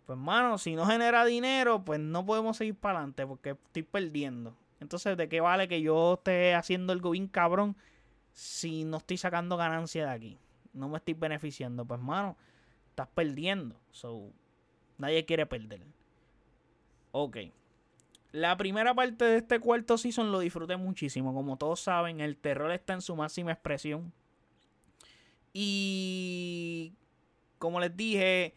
pues 0.07 0.17
mano, 0.17 0.57
si 0.57 0.73
no 0.73 0.85
genera 0.85 1.25
dinero, 1.25 1.83
pues 1.83 1.99
no 1.99 2.25
podemos 2.25 2.55
seguir 2.55 2.75
para 2.75 2.99
adelante 2.99 3.27
porque 3.27 3.49
estoy 3.51 3.83
perdiendo. 3.83 4.55
Entonces, 4.79 5.17
¿de 5.17 5.27
qué 5.27 5.41
vale 5.41 5.67
que 5.67 5.81
yo 5.81 6.13
esté 6.13 6.55
haciendo 6.55 6.93
algo 6.93 7.11
bien 7.11 7.27
cabrón 7.27 7.75
si 8.31 8.85
no 8.85 8.97
estoy 8.97 9.17
sacando 9.17 9.57
ganancia 9.57 10.05
de 10.05 10.11
aquí? 10.11 10.37
No 10.71 10.87
me 10.87 10.99
estoy 10.99 11.13
beneficiando. 11.13 11.83
Pues 11.83 11.99
mano, 11.99 12.37
estás 12.89 13.09
perdiendo. 13.13 13.75
So, 13.91 14.31
nadie 14.97 15.25
quiere 15.25 15.45
perder. 15.45 15.81
Ok. 17.11 17.37
La 18.31 18.55
primera 18.55 18.93
parte 18.93 19.25
de 19.25 19.37
este 19.37 19.59
cuarto 19.59 19.97
season 19.97 20.31
lo 20.31 20.39
disfruté 20.39 20.77
muchísimo. 20.77 21.33
Como 21.33 21.57
todos 21.57 21.81
saben, 21.81 22.21
el 22.21 22.37
terror 22.37 22.71
está 22.71 22.93
en 22.93 23.01
su 23.01 23.13
máxima 23.13 23.51
expresión. 23.51 24.13
Y 25.51 26.93
como 27.57 27.81
les 27.81 27.97
dije, 27.97 28.55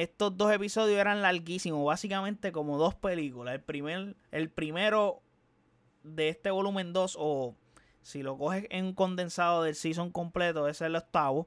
estos 0.00 0.38
dos 0.38 0.50
episodios 0.50 0.98
eran 0.98 1.20
larguísimos, 1.20 1.84
básicamente 1.84 2.50
como 2.50 2.78
dos 2.78 2.94
películas. 2.94 3.54
El, 3.54 3.60
primer, 3.60 4.16
el 4.30 4.48
primero 4.48 5.20
de 6.02 6.30
este 6.30 6.50
volumen 6.50 6.94
2, 6.94 7.16
o 7.20 7.54
si 8.00 8.22
lo 8.22 8.38
coges 8.38 8.66
en 8.70 8.86
un 8.86 8.94
condensado 8.94 9.62
del 9.62 9.74
season 9.74 10.10
completo, 10.10 10.66
ese 10.66 10.84
es 10.84 10.88
el 10.88 10.96
octavo. 10.96 11.46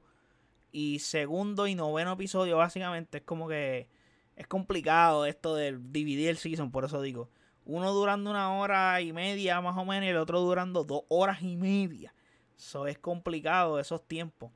Y 0.70 1.00
segundo 1.00 1.66
y 1.66 1.74
noveno 1.74 2.12
episodio, 2.12 2.56
básicamente, 2.56 3.18
es 3.18 3.24
como 3.24 3.48
que 3.48 3.88
es 4.36 4.46
complicado 4.46 5.26
esto 5.26 5.56
de 5.56 5.76
dividir 5.80 6.28
el 6.28 6.36
season, 6.36 6.70
por 6.70 6.84
eso 6.84 7.02
digo. 7.02 7.28
Uno 7.64 7.92
durando 7.92 8.30
una 8.30 8.54
hora 8.54 9.00
y 9.00 9.12
media 9.12 9.60
más 9.60 9.76
o 9.76 9.84
menos 9.84 10.04
y 10.04 10.10
el 10.10 10.18
otro 10.18 10.40
durando 10.40 10.84
dos 10.84 11.02
horas 11.08 11.42
y 11.42 11.56
media. 11.56 12.14
Eso 12.56 12.86
es 12.86 12.96
complicado 12.96 13.80
esos 13.80 14.06
tiempos. 14.06 14.52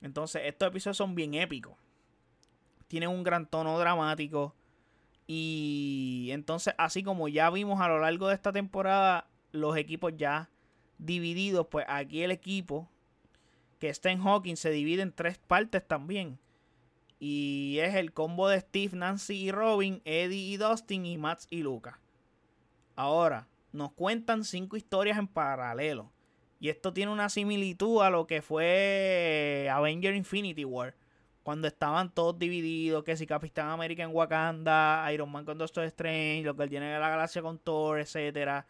Entonces, 0.00 0.42
estos 0.46 0.66
episodios 0.66 0.96
son 0.96 1.14
bien 1.14 1.34
épicos 1.34 1.81
tienen 2.92 3.08
un 3.08 3.22
gran 3.22 3.46
tono 3.46 3.78
dramático. 3.78 4.54
Y 5.26 6.28
entonces, 6.30 6.74
así 6.76 7.02
como 7.02 7.26
ya 7.26 7.48
vimos 7.48 7.80
a 7.80 7.88
lo 7.88 7.98
largo 7.98 8.28
de 8.28 8.34
esta 8.34 8.52
temporada, 8.52 9.30
los 9.50 9.78
equipos 9.78 10.12
ya 10.14 10.50
divididos, 10.98 11.68
pues 11.70 11.86
aquí 11.88 12.22
el 12.22 12.30
equipo 12.30 12.90
que 13.78 13.88
está 13.88 14.10
en 14.10 14.20
Hawking 14.20 14.56
se 14.56 14.68
divide 14.68 15.00
en 15.00 15.10
tres 15.10 15.38
partes 15.38 15.88
también. 15.88 16.38
Y 17.18 17.78
es 17.80 17.94
el 17.94 18.12
combo 18.12 18.46
de 18.46 18.60
Steve, 18.60 18.94
Nancy 18.94 19.36
y 19.36 19.52
Robin, 19.52 20.02
Eddie 20.04 20.52
y 20.52 20.58
Dustin 20.58 21.06
y 21.06 21.16
Max 21.16 21.46
y 21.48 21.62
Luca. 21.62 21.98
Ahora, 22.94 23.48
nos 23.72 23.92
cuentan 23.92 24.44
cinco 24.44 24.76
historias 24.76 25.16
en 25.16 25.28
paralelo. 25.28 26.12
Y 26.60 26.68
esto 26.68 26.92
tiene 26.92 27.10
una 27.10 27.30
similitud 27.30 28.02
a 28.02 28.10
lo 28.10 28.26
que 28.26 28.42
fue 28.42 29.70
Avenger 29.72 30.14
Infinity 30.14 30.66
War 30.66 30.94
cuando 31.42 31.66
estaban 31.66 32.12
todos 32.12 32.38
divididos, 32.38 33.02
que 33.04 33.16
si 33.16 33.26
Capitán 33.26 33.68
América 33.68 34.02
en 34.02 34.10
Wakanda, 34.14 35.10
Iron 35.12 35.30
Man 35.30 35.44
con 35.44 35.58
Doctor 35.58 35.84
Strange, 35.84 36.42
lo 36.42 36.60
él 36.62 36.70
tiene 36.70 36.94
en 36.94 37.00
la 37.00 37.08
galaxia 37.08 37.42
con 37.42 37.58
Thor, 37.58 38.00
etcétera. 38.00 38.66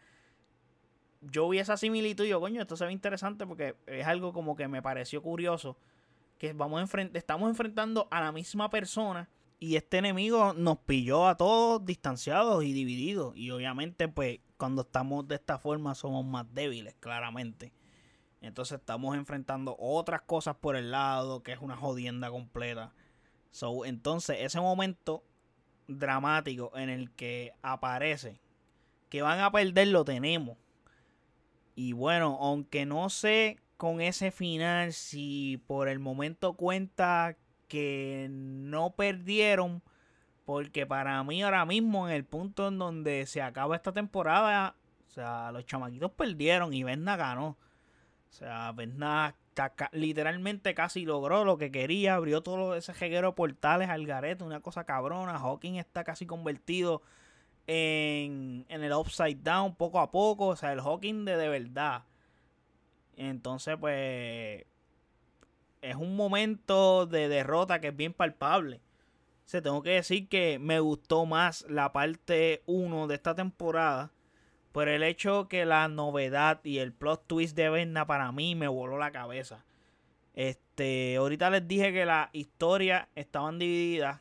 Yo 1.21 1.47
vi 1.49 1.59
esa 1.59 1.77
similitud 1.77 2.25
y 2.25 2.29
yo, 2.29 2.39
coño, 2.39 2.61
esto 2.61 2.75
se 2.75 2.85
ve 2.85 2.91
interesante 2.91 3.45
porque 3.45 3.75
es 3.87 4.05
algo 4.05 4.33
como 4.33 4.55
que 4.55 4.67
me 4.67 4.81
pareció 4.81 5.21
curioso. 5.21 5.77
Que 6.37 6.53
vamos 6.53 6.89
estamos 7.13 7.49
enfrentando 7.49 8.07
a 8.11 8.19
la 8.19 8.31
misma 8.31 8.69
persona 8.69 9.29
y 9.63 9.77
este 9.77 9.99
enemigo 9.99 10.53
nos 10.53 10.79
pilló 10.79 11.25
a 11.25 11.37
todos 11.37 11.85
distanciados 11.85 12.65
y 12.65 12.73
divididos. 12.73 13.33
Y 13.37 13.51
obviamente, 13.51 14.09
pues, 14.09 14.39
cuando 14.57 14.81
estamos 14.81 15.25
de 15.27 15.35
esta 15.35 15.57
forma 15.57 15.95
somos 15.95 16.25
más 16.25 16.53
débiles, 16.53 16.95
claramente. 16.99 17.71
Entonces 18.43 18.79
estamos 18.79 19.15
enfrentando 19.15 19.75
otras 19.79 20.21
cosas 20.21 20.55
por 20.57 20.75
el 20.75 20.91
lado, 20.91 21.41
que 21.41 21.53
es 21.53 21.59
una 21.59 21.77
jodienda 21.77 22.29
completa. 22.29 22.93
So, 23.51 23.85
entonces, 23.85 24.37
ese 24.41 24.59
momento 24.59 25.23
dramático 25.87 26.71
en 26.75 26.89
el 26.89 27.09
que 27.11 27.53
aparece 27.61 28.39
que 29.09 29.21
van 29.21 29.39
a 29.39 29.51
perder 29.51 29.87
lo 29.87 30.03
tenemos. 30.03 30.57
Y 31.75 31.93
bueno, 31.93 32.37
aunque 32.41 32.85
no 32.85 33.09
sé 33.09 33.59
con 33.77 34.01
ese 34.01 34.31
final 34.31 34.91
si 34.91 35.61
por 35.67 35.87
el 35.87 35.99
momento 35.99 36.53
cuenta 36.53 37.37
que 37.67 38.27
no 38.29 38.95
perdieron, 38.95 39.81
porque 40.45 40.85
para 40.85 41.23
mí 41.23 41.43
ahora 41.43 41.65
mismo 41.65 42.09
en 42.09 42.15
el 42.15 42.25
punto 42.25 42.67
en 42.67 42.77
donde 42.77 43.25
se 43.25 43.41
acaba 43.41 43.75
esta 43.75 43.93
temporada, 43.93 44.75
o 45.07 45.11
sea, 45.11 45.51
los 45.51 45.65
chamaquitos 45.65 46.11
perdieron 46.11 46.73
y 46.73 46.83
Venna 46.83 47.15
ganó. 47.15 47.57
O 48.33 48.35
sea, 48.35 48.71
Bernard 48.71 49.35
literalmente 49.91 50.73
casi 50.73 51.05
logró 51.05 51.45
lo 51.45 51.59
que 51.59 51.71
quería, 51.71 52.15
abrió 52.15 52.41
todo 52.41 52.75
ese 52.75 52.91
jeguero 52.95 53.27
de 53.27 53.33
portales 53.35 53.89
al 53.89 54.07
garete, 54.07 54.43
una 54.43 54.59
cosa 54.59 54.85
cabrona. 54.85 55.37
Hawking 55.37 55.75
está 55.75 56.03
casi 56.03 56.25
convertido 56.25 57.03
en, 57.67 58.65
en, 58.69 58.83
el 58.83 58.91
upside 58.91 59.37
down 59.43 59.75
poco 59.75 59.99
a 59.99 60.09
poco, 60.09 60.47
o 60.47 60.55
sea, 60.55 60.73
el 60.73 60.81
Hawking 60.81 61.25
de, 61.25 61.37
de 61.37 61.47
verdad. 61.47 62.05
Entonces, 63.17 63.77
pues, 63.79 64.65
es 65.83 65.95
un 65.95 66.15
momento 66.15 67.05
de 67.05 67.27
derrota 67.27 67.79
que 67.79 67.89
es 67.89 67.95
bien 67.95 68.13
palpable. 68.13 68.77
O 69.45 69.49
sea, 69.49 69.61
tengo 69.61 69.83
que 69.83 69.91
decir 69.91 70.27
que 70.27 70.57
me 70.57 70.79
gustó 70.79 71.27
más 71.27 71.67
la 71.69 71.93
parte 71.93 72.63
1 72.65 73.05
de 73.05 73.13
esta 73.13 73.35
temporada 73.35 74.11
por 74.73 74.89
el 74.89 75.03
hecho 75.03 75.47
que 75.47 75.65
la 75.65 75.87
novedad 75.87 76.59
y 76.63 76.79
el 76.79 76.91
plot 76.91 77.27
twist 77.27 77.55
de 77.55 77.69
Verna 77.69 78.07
para 78.07 78.31
mí 78.31 78.55
me 78.55 78.67
voló 78.67 78.97
la 78.97 79.11
cabeza. 79.11 79.63
Este, 80.33 81.15
ahorita 81.15 81.51
les 81.51 81.67
dije 81.67 81.93
que 81.93 82.05
las 82.05 82.29
historias 82.33 83.07
estaban 83.13 83.59
divididas. 83.59 84.19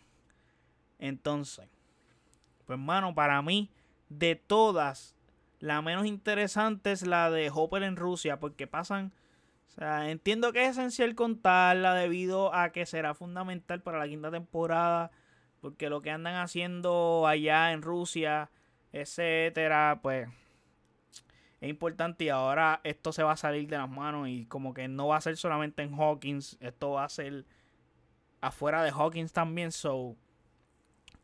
Entonces, 0.99 1.67
pues 2.67 2.79
hermano, 2.79 3.15
para 3.15 3.41
mí, 3.41 3.71
de 4.11 4.37
todas, 4.37 5.17
la 5.59 5.81
menos 5.81 6.05
interesante 6.05 6.93
es 6.93 7.07
la 7.07 7.31
de 7.31 7.51
Hopper 7.53 7.83
en 7.83 7.97
Rusia, 7.97 8.39
porque 8.39 8.67
pasan. 8.67 9.11
O 9.69 9.71
sea, 9.71 10.11
entiendo 10.11 10.53
que 10.53 10.65
es 10.67 10.73
esencial 10.73 11.15
contarla 11.15 11.95
debido 11.95 12.55
a 12.55 12.73
que 12.73 12.85
será 12.85 13.15
fundamental 13.15 13.81
para 13.81 13.99
la 13.99 14.07
quinta 14.07 14.31
temporada, 14.31 15.13
porque 15.63 15.89
lo 15.89 16.03
que 16.03 16.11
andan 16.11 16.35
haciendo 16.35 17.27
allá 17.27 17.73
en 17.73 17.81
Rusia, 17.81 18.51
etcétera, 18.93 20.01
pues 20.03 20.29
es 21.63 21.71
importante 21.71 22.25
y 22.25 22.29
ahora 22.29 22.81
esto 22.83 23.13
se 23.13 23.23
va 23.23 23.33
a 23.33 23.37
salir 23.37 23.69
de 23.69 23.79
las 23.79 23.89
manos 23.89 24.29
y 24.29 24.47
como 24.47 24.75
que 24.75 24.89
no 24.89 25.07
va 25.07 25.17
a 25.17 25.21
ser 25.21 25.37
solamente 25.37 25.85
en 25.85 25.95
Hawkins, 25.95 26.57
esto 26.61 26.91
va 26.91 27.05
a 27.05 27.09
ser 27.09 27.45
afuera 28.41 28.83
de 28.83 28.91
Hawkins 28.91 29.33
también, 29.33 29.71
so 29.71 30.17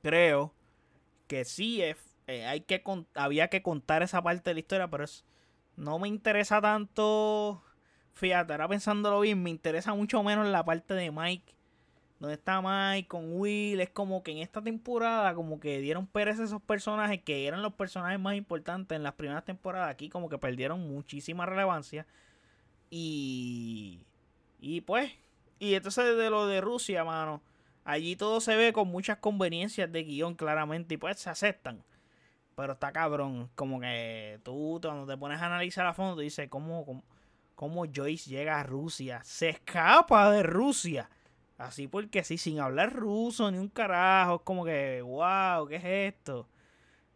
creo 0.01 0.55
que 1.27 1.45
sí 1.45 1.83
es, 1.83 1.97
eh, 2.29 2.47
hay 2.47 2.61
que 2.61 2.81
había 3.15 3.49
que 3.49 3.63
contar 3.63 4.05
esa 4.05 4.23
parte 4.23 4.51
de 4.51 4.55
la 4.55 4.61
historia, 4.61 4.89
pero 4.89 5.03
es, 5.03 5.25
no 5.75 5.99
me 5.99 6.07
interesa 6.07 6.61
tanto, 6.61 7.61
fíjate, 8.13 8.53
ahora 8.53 8.69
pensándolo 8.69 9.19
bien, 9.19 9.43
me 9.43 9.51
interesa 9.51 9.93
mucho 9.95 10.23
menos 10.23 10.47
la 10.47 10.65
parte 10.65 10.95
de 10.95 11.11
Mike 11.11 11.53
donde 12.19 12.35
está 12.35 12.61
Mike 12.61 13.09
con 13.09 13.39
Will, 13.39 13.81
es 13.81 13.91
como 13.91 14.23
que 14.23 14.33
en 14.33 14.39
esta 14.39 14.61
temporada 14.61 15.35
como 15.35 15.61
que 15.61 15.79
dieron 15.81 16.07
pereza 16.07 16.43
a 16.43 16.45
esos 16.47 16.63
personajes 16.63 17.23
que 17.23 17.47
eran 17.47 17.63
los 17.63 17.75
personajes 17.75 18.19
más 18.19 18.35
importantes 18.35 18.97
en 18.97 19.05
las 19.05 19.15
primeras 19.15 19.45
temporadas, 19.45 19.91
aquí 19.91 20.09
como 20.09 20.29
que 20.29 20.39
perdieron 20.39 20.81
muchísima 20.81 21.47
relevancia. 21.47 22.07
Y 22.91 24.05
y 24.61 24.81
pues 24.81 25.13
y 25.61 25.75
entonces 25.75 26.17
de 26.17 26.31
lo 26.31 26.47
de 26.47 26.61
Rusia, 26.61 27.05
mano, 27.05 27.43
allí 27.85 28.17
todo 28.17 28.41
se 28.41 28.57
ve 28.57 28.73
con 28.73 28.89
muchas 28.89 29.19
conveniencias 29.19 29.91
de 29.93 30.05
guion 30.05 30.35
claramente 30.35 30.95
y 30.95 30.97
pues 30.99 31.19
se 31.21 31.31
aceptan. 31.31 31.85
Pero 32.57 32.73
está 32.75 32.93
cabrón, 32.93 33.51
como 33.55 33.81
que 33.81 34.41
tú 34.45 34.81
cuando 34.83 35.07
te 35.07 35.17
pones 35.17 35.41
a 35.41 35.47
analizar 35.47 35.87
a 35.87 35.95
fondo, 35.95 36.21
dices 36.21 36.49
cómo, 36.49 36.85
cómo, 36.85 37.05
cómo 37.55 37.85
Joyce 37.87 38.31
llega 38.31 38.59
a 38.61 38.65
Rusia, 38.65 39.21
se 39.25 39.51
escapa 39.51 40.31
de 40.33 40.43
Rusia 40.43 41.09
Así 41.59 41.89
porque 41.89 42.23
sí, 42.23 42.39
sin 42.39 42.61
hablar 42.61 42.95
ruso 42.95 43.51
ni 43.51 43.59
un 43.59 43.69
carajo. 43.69 44.37
Es 44.37 44.43
como 44.43 44.65
que, 44.65 45.03
wow, 45.03 45.67
¿qué 45.67 45.77
es 45.77 46.15
esto? 46.15 46.49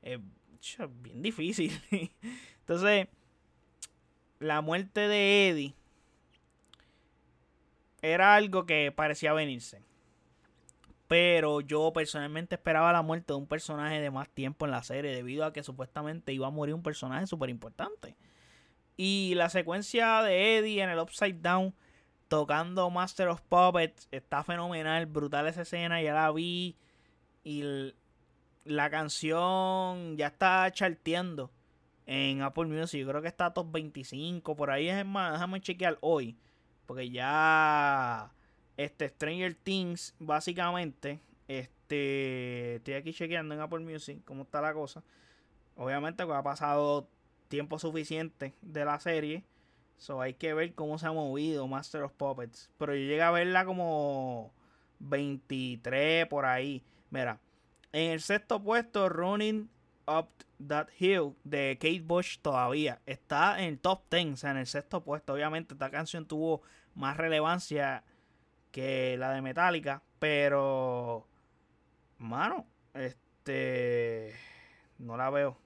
Es 0.02 0.18
bien 1.00 1.22
difícil. 1.22 1.80
Entonces, 2.60 3.06
la 4.40 4.60
muerte 4.60 5.06
de 5.06 5.48
Eddie 5.48 5.74
era 8.02 8.34
algo 8.34 8.66
que 8.66 8.90
parecía 8.90 9.32
venirse. 9.32 9.80
Pero 11.06 11.60
yo 11.60 11.92
personalmente 11.92 12.56
esperaba 12.56 12.92
la 12.92 13.02
muerte 13.02 13.32
de 13.32 13.38
un 13.38 13.46
personaje 13.46 14.00
de 14.00 14.10
más 14.10 14.28
tiempo 14.28 14.64
en 14.64 14.72
la 14.72 14.82
serie, 14.82 15.14
debido 15.14 15.44
a 15.44 15.52
que 15.52 15.62
supuestamente 15.62 16.32
iba 16.32 16.48
a 16.48 16.50
morir 16.50 16.74
un 16.74 16.82
personaje 16.82 17.28
súper 17.28 17.48
importante. 17.48 18.16
Y 18.96 19.34
la 19.36 19.50
secuencia 19.50 20.22
de 20.22 20.58
Eddie 20.58 20.82
en 20.82 20.90
el 20.90 20.98
Upside 20.98 21.40
Down 21.40 21.74
tocando 22.32 22.88
Master 22.88 23.28
of 23.28 23.42
Puppets 23.42 24.08
está 24.10 24.42
fenomenal, 24.42 25.04
brutal 25.04 25.46
esa 25.48 25.62
escena, 25.62 26.00
ya 26.00 26.14
la 26.14 26.32
vi. 26.32 26.78
Y 27.44 27.92
la 28.64 28.88
canción 28.88 30.16
ya 30.16 30.28
está 30.28 30.70
charteando 30.72 31.50
en 32.06 32.40
Apple 32.40 32.68
Music. 32.68 33.00
Yo 33.00 33.08
creo 33.08 33.20
que 33.20 33.28
está 33.28 33.52
top 33.52 33.70
25. 33.70 34.56
Por 34.56 34.70
ahí 34.70 34.88
es 34.88 35.04
más, 35.04 35.34
déjame 35.34 35.60
chequear 35.60 35.98
hoy. 36.00 36.38
Porque 36.86 37.10
ya 37.10 38.32
este 38.78 39.10
Stranger 39.10 39.54
Things, 39.54 40.14
básicamente, 40.18 41.20
este 41.48 42.76
estoy 42.76 42.94
aquí 42.94 43.12
chequeando 43.12 43.54
en 43.54 43.60
Apple 43.60 43.80
Music 43.80 44.22
cómo 44.24 44.44
está 44.44 44.62
la 44.62 44.72
cosa. 44.72 45.04
Obviamente 45.76 46.24
que 46.24 46.32
ha 46.32 46.42
pasado 46.42 47.10
tiempo 47.48 47.78
suficiente 47.78 48.54
de 48.62 48.86
la 48.86 48.98
serie. 49.00 49.44
So 49.96 50.20
hay 50.20 50.34
que 50.34 50.54
ver 50.54 50.74
cómo 50.74 50.98
se 50.98 51.06
ha 51.06 51.12
movido 51.12 51.68
Master 51.68 52.02
of 52.02 52.12
Puppets. 52.12 52.70
Pero 52.78 52.94
yo 52.94 53.00
llegué 53.00 53.22
a 53.22 53.30
verla 53.30 53.64
como 53.64 54.52
23 54.98 56.26
por 56.26 56.44
ahí. 56.44 56.84
Mira, 57.10 57.40
en 57.92 58.12
el 58.12 58.20
sexto 58.20 58.62
puesto, 58.62 59.08
Running 59.08 59.68
Up 60.06 60.28
That 60.66 60.88
Hill 60.98 61.34
de 61.44 61.78
Kate 61.80 62.02
Bush 62.02 62.38
todavía 62.40 63.00
está 63.06 63.60
en 63.60 63.70
el 63.70 63.78
top 63.78 64.02
10, 64.10 64.32
o 64.32 64.36
sea, 64.36 64.50
en 64.52 64.58
el 64.58 64.66
sexto 64.66 65.02
puesto. 65.02 65.34
Obviamente, 65.34 65.74
esta 65.74 65.90
canción 65.90 66.26
tuvo 66.26 66.62
más 66.94 67.16
relevancia 67.16 68.04
que 68.70 69.16
la 69.18 69.32
de 69.32 69.42
Metallica, 69.42 70.02
pero, 70.18 71.26
mano, 72.18 72.66
este, 72.94 74.34
no 74.98 75.16
la 75.16 75.30
veo. 75.30 75.58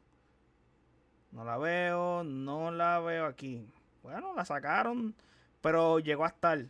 No 1.30 1.44
la 1.44 1.58
veo, 1.58 2.24
no 2.24 2.70
la 2.70 2.98
veo 3.00 3.26
aquí. 3.26 3.68
Bueno, 4.06 4.32
la 4.36 4.44
sacaron, 4.44 5.16
pero 5.60 5.98
llegó 5.98 6.24
a 6.24 6.28
estar. 6.28 6.64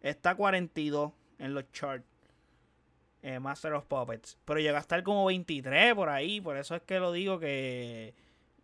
Está 0.00 0.34
42 0.34 1.12
en 1.38 1.52
los 1.52 1.70
charts. 1.70 2.06
Eh, 3.20 3.38
Master 3.38 3.74
of 3.74 3.84
Puppets. 3.84 4.38
Pero 4.46 4.58
llegó 4.58 4.78
a 4.78 4.80
estar 4.80 5.02
como 5.02 5.26
23 5.26 5.94
por 5.94 6.08
ahí. 6.08 6.40
Por 6.40 6.56
eso 6.56 6.74
es 6.74 6.80
que 6.80 6.98
lo 6.98 7.12
digo 7.12 7.38
que 7.38 8.14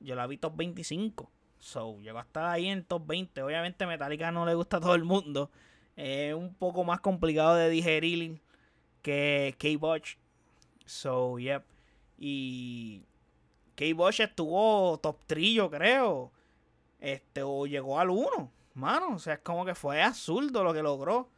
yo 0.00 0.14
la 0.14 0.26
vi 0.26 0.38
top 0.38 0.56
25. 0.56 1.30
So, 1.58 2.00
llegó 2.00 2.16
a 2.18 2.22
estar 2.22 2.46
ahí 2.46 2.68
en 2.68 2.84
top 2.84 3.06
20. 3.06 3.42
Obviamente 3.42 3.84
Metallica 3.84 4.32
no 4.32 4.46
le 4.46 4.54
gusta 4.54 4.78
a 4.78 4.80
todo 4.80 4.94
el 4.94 5.04
mundo. 5.04 5.50
Es 5.94 6.32
un 6.32 6.54
poco 6.54 6.82
más 6.82 7.00
complicado 7.00 7.56
de 7.56 7.68
digerir 7.68 8.40
que 9.02 9.54
K-Botch. 9.58 10.16
So, 10.86 11.38
yep. 11.38 11.62
Y 12.16 13.02
K-Botch 13.74 14.20
estuvo 14.20 14.98
top 14.98 15.22
trillo, 15.26 15.68
creo. 15.68 16.32
Este, 17.04 17.42
o 17.42 17.66
llegó 17.66 18.00
al 18.00 18.08
1. 18.08 18.50
Mano, 18.72 19.14
o 19.14 19.18
sea, 19.18 19.34
es 19.34 19.40
como 19.40 19.66
que 19.66 19.74
fue 19.74 20.02
absurdo 20.02 20.64
lo 20.64 20.72
que 20.72 20.82
logró 20.82 21.28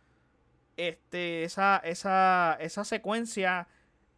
este, 0.77 1.43
esa, 1.43 1.79
esa, 1.79 2.57
esa 2.61 2.85
secuencia 2.85 3.67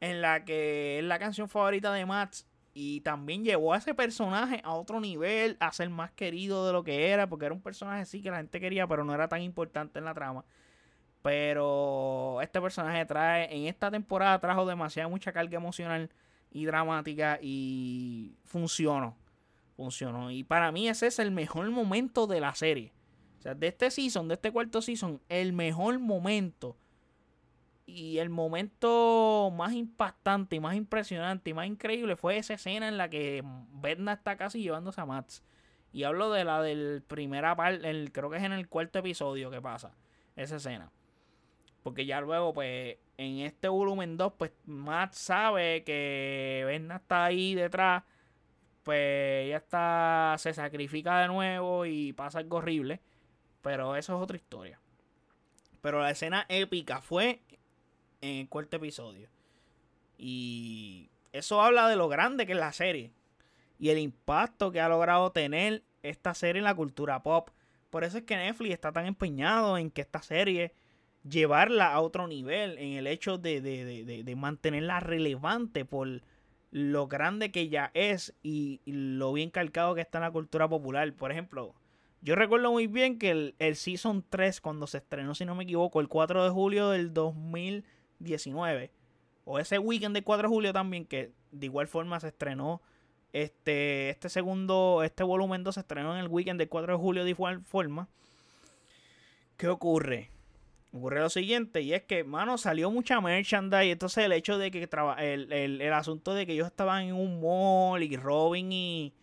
en 0.01 0.21
la 0.21 0.45
que 0.45 0.99
es 0.99 1.05
la 1.05 1.19
canción 1.19 1.49
favorita 1.49 1.91
de 1.95 2.05
Max 2.05 2.47
y 2.75 3.01
también 3.01 3.45
llevó 3.45 3.73
a 3.73 3.79
ese 3.79 3.95
personaje 3.95 4.61
a 4.63 4.75
otro 4.75 5.01
nivel, 5.01 5.57
a 5.59 5.73
ser 5.73 5.89
más 5.89 6.13
querido 6.13 6.67
de 6.67 6.75
lo 6.75 6.85
que 6.85 7.09
era, 7.11 7.27
porque 7.29 7.47
era 7.47 7.55
un 7.55 7.63
personaje 7.63 8.05
sí 8.05 8.21
que 8.21 8.31
la 8.31 8.37
gente 8.37 8.61
quería, 8.61 8.87
pero 8.87 9.03
no 9.03 9.15
era 9.15 9.27
tan 9.29 9.41
importante 9.41 9.99
en 9.99 10.05
la 10.05 10.13
trama. 10.13 10.45
Pero 11.23 12.41
este 12.43 12.61
personaje 12.61 13.07
trae, 13.07 13.57
en 13.57 13.67
esta 13.69 13.91
temporada 13.91 14.39
trajo 14.39 14.67
demasiada 14.67 15.09
mucha 15.09 15.33
carga 15.33 15.57
emocional 15.57 16.11
y 16.51 16.67
dramática 16.67 17.39
y 17.41 18.37
funcionó. 18.45 19.17
Funcionó. 19.79 20.33
Y 20.33 20.43
para 20.43 20.73
mí 20.73 20.89
ese 20.89 21.07
es 21.07 21.21
el 21.21 21.31
mejor 21.31 21.71
momento 21.71 22.27
de 22.27 22.41
la 22.41 22.53
serie. 22.57 22.93
O 23.39 23.43
sea, 23.43 23.55
de 23.55 23.69
este 23.69 23.93
season, 23.93 24.27
de 24.27 24.35
este 24.35 24.51
cuarto 24.51 24.83
season, 24.83 25.21
el 25.29 25.53
mejor 25.53 26.01
momento 26.01 26.77
y 27.87 28.19
el 28.19 28.29
momento 28.29 29.53
más 29.57 29.73
impactante 29.75 30.57
y 30.57 30.61
más 30.61 30.75
impresionante 30.75 31.51
y 31.51 31.55
más 31.55 31.69
increíble 31.69 32.17
fue 32.17 32.39
esa 32.39 32.55
escena 32.55 32.89
en 32.89 32.99
la 32.99 33.09
que 33.09 33.45
Bedna 33.75 34.15
está 34.15 34.37
casi 34.37 34.61
llevándose 34.61 35.01
a 35.01 35.07
Mats. 35.07 35.45
Y 35.93 36.03
hablo 36.03 36.33
de 36.33 36.45
la 36.45 36.61
del 36.61 37.05
primera 37.07 37.55
parte, 37.55 38.11
creo 38.11 38.31
que 38.31 38.39
es 38.39 38.43
en 38.43 38.53
el 38.53 38.69
cuarto 38.69 38.99
episodio 38.99 39.49
que 39.49 39.63
pasa 39.63 39.95
esa 40.35 40.57
escena. 40.57 40.91
Porque 41.85 42.05
ya 42.05 42.21
luego, 42.21 42.53
pues, 42.53 42.97
en 43.17 43.39
este 43.39 43.69
volumen 43.69 44.17
2, 44.17 44.33
pues 44.37 44.51
Matt 44.67 45.13
sabe 45.15 45.85
que 45.85 46.65
Bedna 46.67 46.97
está 46.97 47.27
ahí 47.27 47.55
detrás. 47.55 48.03
Pues 48.89 49.45
ella 49.45 49.59
está, 49.59 50.37
se 50.39 50.55
sacrifica 50.55 51.21
de 51.21 51.29
nuevo 51.29 51.85
y 51.85 52.15
pasa 52.15 52.39
algo 52.39 52.57
horrible. 52.57 53.03
Pero 53.61 53.97
eso 53.97 54.17
es 54.17 54.23
otra 54.23 54.39
historia. 54.39 54.81
Pero 55.83 56.01
la 56.01 56.11
escena 56.11 56.47
épica 56.49 57.03
fue 57.03 57.43
en 58.23 58.37
el 58.37 58.49
cuarto 58.49 58.79
episodio. 58.79 59.29
Y 60.17 61.11
eso 61.33 61.61
habla 61.61 61.87
de 61.87 61.97
lo 61.97 62.09
grande 62.09 62.47
que 62.47 62.53
es 62.53 62.59
la 62.59 62.73
serie. 62.73 63.13
Y 63.79 63.91
el 63.91 63.99
impacto 63.99 64.73
que 64.73 64.81
ha 64.81 64.89
logrado 64.89 65.33
tener 65.33 65.83
esta 66.03 66.33
serie 66.33 66.61
en 66.61 66.65
la 66.65 66.75
cultura 66.75 67.23
pop. 67.23 67.51
Por 67.91 68.05
eso 68.05 68.17
es 68.17 68.25
que 68.25 68.39
Netflix 68.39 68.73
está 68.73 68.91
tan 68.91 69.05
empeñado 69.05 69.77
en 69.77 69.91
que 69.91 70.01
esta 70.01 70.23
serie 70.23 70.73
llevarla 71.29 71.93
a 71.93 72.01
otro 72.01 72.27
nivel. 72.27 72.79
En 72.79 72.95
el 72.95 73.07
hecho 73.07 73.37
de, 73.37 73.61
de 73.61 74.35
mantenerla 74.35 75.01
relevante 75.01 75.85
por 75.85 76.23
lo 76.71 77.09
grande 77.09 77.51
que 77.51 77.69
ya 77.69 77.91
es 77.95 78.35
y 78.43 78.81
lo 78.85 79.33
bien 79.33 79.51
calcado 79.51 79.95
que 79.95 80.01
está 80.01 80.19
en 80.19 80.25
la 80.25 80.31
cultura 80.31 80.69
popular. 80.69 81.13
Por 81.15 81.33
ejemplo, 81.33 81.75
yo 82.21 82.35
recuerdo 82.35 82.73
muy 82.73 82.87
bien 82.87 83.19
que 83.19 83.31
el, 83.31 83.55
el, 83.59 83.77
Season 83.77 84.25
3, 84.29 84.61
cuando 84.61 84.87
se 84.87 84.99
estrenó, 84.99 85.35
si 85.35 85.45
no 85.45 85.55
me 85.55 85.65
equivoco, 85.65 86.01
el 86.01 86.09
4 86.09 86.45
de 86.45 86.51
julio 86.51 86.91
del 86.91 87.15
2019, 87.15 88.91
o 89.45 89.59
ese 89.59 89.79
weekend 89.79 90.15
del 90.15 90.25
4 90.25 90.49
de 90.49 90.55
julio 90.55 90.73
también, 90.73 91.05
que 91.05 91.31
de 91.53 91.67
igual 91.67 91.87
forma 91.87 92.19
se 92.21 92.29
estrenó 92.29 92.83
este, 93.33 94.11
este 94.11 94.29
segundo, 94.29 95.03
este 95.05 95.23
volumen 95.23 95.63
2 95.63 95.75
se 95.75 95.81
estrenó 95.81 96.15
en 96.15 96.21
el 96.21 96.29
weekend 96.29 96.59
del 96.59 96.69
4 96.69 96.95
de 96.95 96.99
julio 96.99 97.25
de 97.25 97.31
igual 97.31 97.63
forma. 97.63 98.09
¿Qué 99.57 99.69
ocurre? 99.69 100.31
Ocurre 100.93 101.21
lo 101.21 101.29
siguiente, 101.29 101.83
y 101.83 101.93
es 101.93 102.03
que, 102.05 102.25
mano, 102.25 102.57
salió 102.57 102.91
mucha 102.91 103.21
merchandise. 103.21 103.91
Entonces, 103.91 104.25
el 104.25 104.33
hecho 104.33 104.57
de 104.57 104.71
que 104.71 104.89
el, 105.19 105.53
el, 105.53 105.81
el 105.83 105.93
asunto 105.93 106.33
de 106.33 106.47
que 106.47 106.55
ellos 106.55 106.67
estaban 106.67 107.05
en 107.05 107.15
un 107.15 107.41
mall 107.41 108.03
y 108.03 108.17
Robin 108.17 108.73
y, 108.73 109.15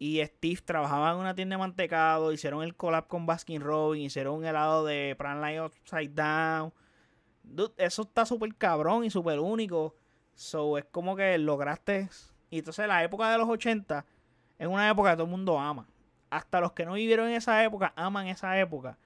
y 0.00 0.24
Steve 0.24 0.62
trabajaba 0.64 1.12
en 1.12 1.18
una 1.18 1.34
tienda 1.34 1.54
de 1.56 1.58
mantecado, 1.58 2.32
hicieron 2.32 2.62
el 2.62 2.74
collab 2.74 3.06
con 3.06 3.26
Baskin 3.26 3.60
Robbins, 3.60 4.06
hicieron 4.06 4.36
un 4.36 4.46
helado 4.46 4.86
de 4.86 5.14
Pran 5.18 5.42
Light 5.42 5.60
Upside 5.60 6.08
Down. 6.14 6.72
eso 7.76 8.02
está 8.02 8.24
súper 8.24 8.54
cabrón 8.54 9.04
y 9.04 9.10
súper 9.10 9.38
único. 9.38 9.94
So, 10.34 10.78
es 10.78 10.86
como 10.86 11.16
que 11.16 11.36
lograste. 11.36 12.08
Y 12.48 12.60
entonces 12.60 12.88
la 12.88 13.04
época 13.04 13.30
de 13.30 13.36
los 13.36 13.48
80 13.48 14.06
es 14.58 14.66
una 14.66 14.88
época 14.88 15.10
que 15.10 15.16
todo 15.16 15.24
el 15.24 15.30
mundo 15.30 15.58
ama. 15.58 15.86
Hasta 16.30 16.60
los 16.60 16.72
que 16.72 16.86
no 16.86 16.94
vivieron 16.94 17.28
en 17.28 17.34
esa 17.34 17.62
época 17.62 17.92
aman 17.94 18.26
esa 18.26 18.58
época. 18.58 18.96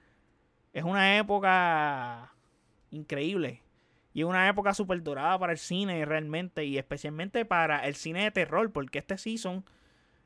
Es 0.75 0.83
una 0.83 1.17
época 1.17 2.35
increíble. 2.91 3.61
Y 4.13 4.19
es 4.19 4.25
una 4.25 4.49
época 4.49 4.73
súper 4.73 5.01
dorada 5.01 5.39
para 5.39 5.53
el 5.53 5.57
cine 5.57 6.03
realmente. 6.03 6.65
Y 6.65 6.77
especialmente 6.77 7.45
para 7.45 7.87
el 7.87 7.95
cine 7.95 8.25
de 8.25 8.31
terror. 8.31 8.73
Porque 8.73 8.99
este 8.99 9.17
season 9.17 9.63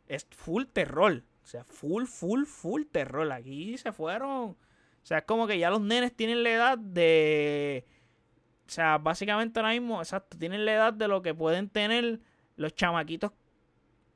es 0.07 0.25
full 0.31 0.63
terror. 0.65 1.21
O 1.43 1.45
sea, 1.45 1.63
full, 1.63 2.05
full, 2.05 2.45
full 2.45 2.81
terror. 2.91 3.31
Aquí 3.31 3.77
se 3.77 3.91
fueron. 3.91 4.31
O 4.31 4.57
sea, 5.03 5.19
es 5.19 5.23
como 5.25 5.45
que 5.45 5.59
ya 5.59 5.69
los 5.69 5.81
nenes 5.81 6.15
tienen 6.15 6.41
la 6.41 6.49
edad 6.49 6.77
de. 6.79 7.85
O 8.67 8.71
sea, 8.71 8.97
básicamente 8.97 9.59
ahora 9.59 9.73
mismo, 9.73 9.99
exacto, 9.99 10.35
tienen 10.35 10.65
la 10.65 10.73
edad 10.73 10.93
de 10.93 11.07
lo 11.07 11.21
que 11.21 11.35
pueden 11.35 11.69
tener 11.69 12.21
los 12.55 12.73
chamaquitos 12.73 13.31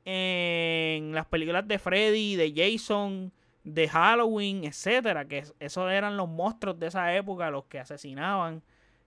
en 0.04 1.14
las 1.14 1.26
películas 1.26 1.66
de 1.66 1.78
Freddy, 1.78 2.34
de 2.34 2.52
Jason, 2.54 3.32
de 3.64 3.88
Halloween, 3.88 4.64
etcétera. 4.64 5.26
Que 5.26 5.44
esos 5.58 5.90
eran 5.90 6.16
los 6.16 6.28
monstruos 6.28 6.78
de 6.78 6.86
esa 6.86 7.14
época, 7.14 7.50
los 7.50 7.64
que 7.64 7.80
asesinaban 7.80 8.62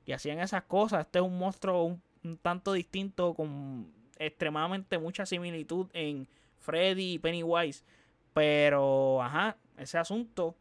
y 0.05 0.11
hacían 0.11 0.39
esas 0.39 0.63
cosas. 0.63 1.05
Este 1.05 1.19
es 1.19 1.25
un 1.25 1.37
monstruo 1.37 1.97
un 2.23 2.37
tanto 2.37 2.73
distinto, 2.73 3.33
con 3.33 3.91
extremadamente 4.19 4.97
mucha 4.97 5.25
similitud 5.25 5.87
en 5.93 6.27
Freddy 6.59 7.13
y 7.13 7.19
Pennywise. 7.19 7.83
Pero, 8.33 9.21
ajá, 9.21 9.57
ese 9.77 9.97
asunto 9.97 10.55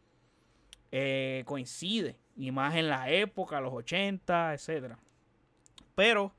eh, 0.93 1.43
coincide. 1.47 2.17
Y 2.37 2.51
más 2.51 2.75
en 2.77 2.89
la 2.89 3.11
época, 3.11 3.61
los 3.61 3.73
80, 3.73 4.55
etc. 4.55 4.97
Pero 5.95 6.33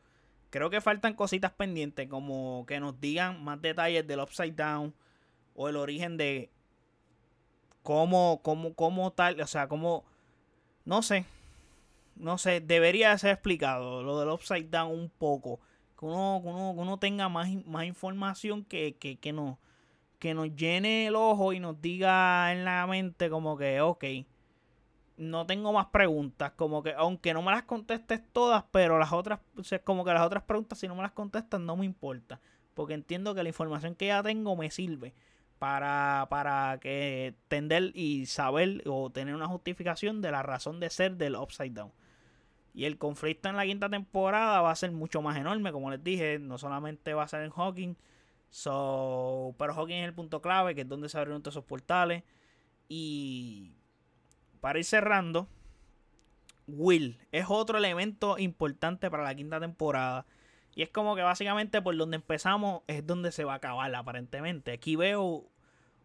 creo 0.49 0.69
que 0.69 0.81
faltan 0.81 1.15
cositas 1.15 1.51
pendientes, 1.51 2.07
como 2.07 2.65
que 2.67 2.79
nos 2.79 2.99
digan 2.99 3.43
más 3.43 3.61
detalles 3.61 4.05
del 4.07 4.19
Upside 4.19 4.51
Down 4.51 4.93
o 5.55 5.69
el 5.69 5.75
origen 5.75 6.17
de 6.17 6.51
cómo, 7.87 8.41
cómo, 8.43 8.73
cómo 8.73 9.13
tal, 9.13 9.39
o 9.39 9.47
sea, 9.47 9.69
cómo, 9.69 10.03
no 10.83 11.01
sé, 11.01 11.23
no 12.17 12.37
sé, 12.37 12.59
debería 12.59 13.17
ser 13.17 13.31
explicado 13.31 14.03
lo 14.03 14.19
del 14.19 14.27
upside 14.27 14.69
down 14.69 14.91
un 14.91 15.09
poco. 15.09 15.61
Que 15.97 16.05
uno, 16.05 16.35
uno, 16.39 16.71
uno 16.71 16.99
tenga 16.99 17.29
más, 17.29 17.47
más 17.65 17.85
información 17.85 18.65
que, 18.65 18.97
que, 18.97 19.15
que, 19.19 19.31
no, 19.31 19.57
que 20.19 20.33
nos 20.33 20.53
llene 20.53 21.07
el 21.07 21.15
ojo 21.15 21.53
y 21.53 21.61
nos 21.61 21.81
diga 21.81 22.51
en 22.51 22.65
la 22.65 22.85
mente 22.87 23.29
como 23.29 23.57
que, 23.57 23.79
ok, 23.79 24.03
no 25.15 25.45
tengo 25.45 25.71
más 25.71 25.85
preguntas. 25.85 26.51
Como 26.57 26.83
que, 26.83 26.91
aunque 26.91 27.33
no 27.33 27.41
me 27.41 27.51
las 27.51 27.63
contestes 27.63 28.21
todas, 28.33 28.65
pero 28.69 28.99
las 28.99 29.13
otras, 29.13 29.39
como 29.85 30.03
que 30.03 30.11
las 30.11 30.25
otras 30.25 30.43
preguntas, 30.43 30.77
si 30.77 30.89
no 30.89 30.95
me 30.95 31.03
las 31.03 31.13
contestas, 31.13 31.61
no 31.61 31.77
me 31.77 31.85
importa. 31.85 32.41
Porque 32.73 32.95
entiendo 32.95 33.33
que 33.33 33.43
la 33.43 33.49
información 33.49 33.95
que 33.95 34.07
ya 34.07 34.21
tengo 34.21 34.57
me 34.57 34.71
sirve 34.71 35.13
para, 35.59 36.27
para 36.29 36.79
que 36.79 37.27
entender 37.27 37.91
y 37.95 38.25
saber 38.25 38.83
o 38.85 39.09
tener 39.09 39.35
una 39.35 39.47
justificación 39.47 40.21
de 40.21 40.31
la 40.31 40.43
razón 40.43 40.79
de 40.79 40.89
ser 40.89 41.17
del 41.17 41.35
Upside 41.35 41.71
Down. 41.71 41.91
Y 42.73 42.85
el 42.85 42.97
conflicto 42.97 43.49
en 43.49 43.55
la 43.55 43.65
quinta 43.65 43.89
temporada 43.89 44.61
va 44.61 44.71
a 44.71 44.75
ser 44.75 44.91
mucho 44.91 45.21
más 45.21 45.35
enorme, 45.37 45.71
como 45.71 45.89
les 45.89 46.03
dije, 46.03 46.37
no 46.37 46.57
solamente 46.57 47.13
va 47.15 47.23
a 47.23 47.27
ser 47.27 47.41
en 47.41 47.49
Hawking, 47.49 47.95
so, 48.51 49.55
pero 49.57 49.73
Hawking 49.73 49.95
es 49.95 50.05
el 50.05 50.13
punto 50.13 50.41
clave, 50.41 50.75
que 50.75 50.81
es 50.81 50.87
donde 50.87 51.09
se 51.09 51.17
abren 51.17 51.41
todos 51.41 51.55
esos 51.55 51.65
portales. 51.65 52.23
Y 52.87 53.73
para 54.61 54.77
ir 54.77 54.85
cerrando, 54.85 55.47
Will 56.67 57.17
es 57.31 57.45
otro 57.49 57.77
elemento 57.79 58.37
importante 58.37 59.09
para 59.09 59.23
la 59.23 59.33
quinta 59.33 59.59
temporada. 59.59 60.25
Y 60.77 60.83
es 60.83 60.89
como 60.89 61.15
que 61.15 61.23
básicamente 61.23 61.81
por 61.81 61.97
donde 61.97 62.17
empezamos 62.17 62.83
es 62.85 63.03
donde 63.03 63.31
se 63.31 63.43
va 63.43 63.53
a 63.53 63.55
acabar 63.55 63.95
aparentemente. 63.95 64.73
Aquí 64.73 64.95
veo 64.95 65.49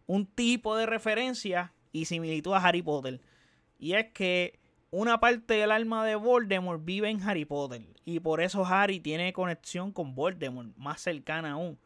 un 0.07 0.25
tipo 0.25 0.75
de 0.75 0.87
referencia 0.87 1.73
y 1.91 2.05
similitud 2.05 2.53
a 2.53 2.57
Harry 2.57 2.81
Potter. 2.81 3.21
Y 3.77 3.93
es 3.93 4.07
que 4.13 4.57
una 4.89 5.19
parte 5.19 5.53
del 5.53 5.71
alma 5.71 6.03
de 6.03 6.15
Voldemort 6.15 6.83
vive 6.83 7.07
en 7.07 7.21
Harry 7.21 7.45
Potter. 7.45 7.83
Y 8.03 8.19
por 8.19 8.41
eso 8.41 8.65
Harry 8.65 8.99
tiene 8.99 9.31
conexión 9.31 9.91
con 9.91 10.15
Voldemort, 10.15 10.75
más 10.75 11.01
cercana 11.01 11.51
aún. 11.51 11.77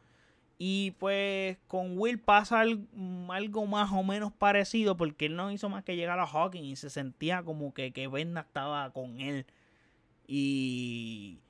Y 0.57 0.91
pues 0.91 1.57
con 1.67 1.99
Will 1.99 2.21
pasa 2.21 2.63
mm, 2.63 3.29
algo 3.31 3.65
más 3.65 3.91
o 3.91 4.01
menos 4.01 4.31
parecido 4.31 4.95
porque 4.95 5.25
él 5.25 5.35
no 5.35 5.51
hizo 5.51 5.67
más 5.67 5.83
que 5.83 5.97
llegar 5.97 6.21
a 6.21 6.25
Hawking 6.25 6.63
y 6.63 6.77
se 6.77 6.89
sentía 6.89 7.43
como 7.43 7.73
que, 7.73 7.91
que 7.91 8.09
estaba 8.37 8.93
con 8.93 9.19
él. 9.19 9.45
Y 10.25 11.41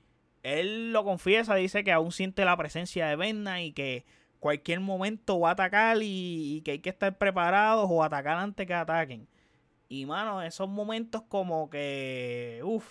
él 0.42 0.92
lo 0.92 1.04
confiesa, 1.04 1.54
dice 1.54 1.84
que 1.84 1.92
aún 1.92 2.12
siente 2.12 2.44
la 2.44 2.56
presencia 2.56 3.06
de 3.06 3.16
Venna 3.16 3.62
y 3.62 3.72
que 3.72 4.04
cualquier 4.40 4.80
momento 4.80 5.40
va 5.40 5.50
a 5.50 5.52
atacar 5.52 5.98
y, 6.00 6.62
que 6.64 6.72
hay 6.72 6.78
que 6.78 6.90
estar 6.90 7.16
preparados 7.18 7.86
o 7.90 8.02
atacar 8.02 8.38
antes 8.38 8.66
que 8.66 8.74
ataquen. 8.74 9.28
Y 9.88 10.06
mano, 10.06 10.42
esos 10.42 10.68
momentos 10.68 11.22
como 11.22 11.70
que... 11.70 12.60
Uff. 12.64 12.86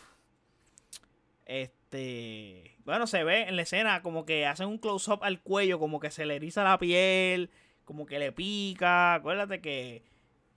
Este 1.46 2.78
bueno, 2.88 3.06
se 3.06 3.26
ve 3.26 3.50
en 3.50 3.58
la 3.58 3.64
escena 3.64 4.02
como 4.02 4.26
que 4.26 4.46
hacen 4.46 4.70
un 4.70 4.78
close-up 4.78 5.20
al 5.22 5.42
cuello, 5.42 5.78
como 5.78 6.00
que 6.00 6.10
se 6.10 6.26
le 6.26 6.38
eriza 6.38 6.64
la 6.64 6.78
piel, 6.80 7.50
como 7.84 8.06
que 8.06 8.18
le 8.18 8.32
pica. 8.32 9.16
Acuérdate 9.16 9.60
que 9.60 10.04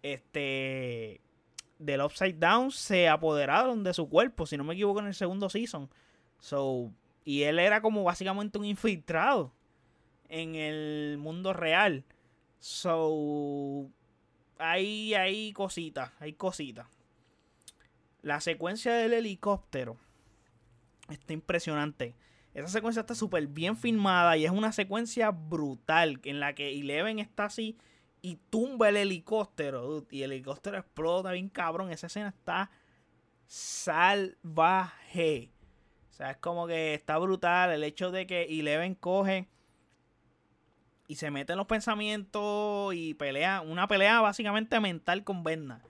este 0.05 1.21
del 1.81 2.03
Upside 2.03 2.35
Down 2.35 2.71
se 2.71 3.09
apoderaron 3.09 3.83
de 3.83 3.95
su 3.95 4.09
cuerpo, 4.09 4.47
si 4.47 4.57
no 4.57 4.63
me 4.63 4.75
equivoco, 4.75 5.01
en 5.01 5.09
el 5.09 5.15
segundo 5.15 5.51
season. 5.51 5.91
So, 6.41 6.91
y 7.25 7.43
él 7.43 7.59
era 7.59 7.83
como 7.83 8.03
básicamente 8.03 8.59
un 8.59 8.65
infiltrado 8.65 9.53
en 10.29 10.55
el 10.55 11.19
mundo 11.19 11.53
real. 11.53 12.05
So, 12.59 13.89
hay, 14.59 15.15
hay 15.15 15.53
cositas, 15.53 16.13
hay 16.19 16.33
cositas. 16.33 16.87
La 18.23 18.41
secuencia 18.41 18.95
del 18.95 19.15
helicóptero 19.15 19.99
Está 21.11 21.33
impresionante. 21.33 22.15
Esa 22.55 22.69
secuencia 22.69 23.01
está 23.01 23.15
súper 23.15 23.47
bien 23.47 23.77
filmada 23.77 24.37
y 24.37 24.45
es 24.45 24.51
una 24.51 24.73
secuencia 24.73 25.31
brutal 25.31 26.21
en 26.25 26.41
la 26.41 26.55
que 26.55 26.79
Eleven 26.79 27.19
está 27.19 27.45
así 27.45 27.77
y 28.23 28.37
tumba 28.51 28.89
el 28.89 28.97
helicóptero. 28.97 30.07
Y 30.11 30.23
el 30.23 30.33
helicóptero 30.33 30.79
explota 30.79 31.33
bien 31.33 31.49
cabrón. 31.49 31.91
Esa 31.91 32.07
escena 32.07 32.29
está 32.29 32.71
salvaje. 33.47 35.51
Sea, 36.21 36.33
es 36.33 36.37
como 36.37 36.67
que 36.67 36.93
está 36.93 37.17
brutal 37.17 37.73
el 37.73 37.83
hecho 37.83 38.11
de 38.11 38.27
que 38.27 38.43
Eleven 38.43 38.95
coge 38.95 39.49
y 41.09 41.15
se 41.15 41.31
mete 41.31 41.53
en 41.53 41.57
los 41.57 41.67
pensamientos 41.67 42.93
y 42.95 43.15
pelea. 43.15 43.63
Una 43.63 43.89
pelea 43.89 44.21
básicamente 44.21 44.79
mental 44.81 45.25
con 45.25 45.43
Berna. 45.43 45.83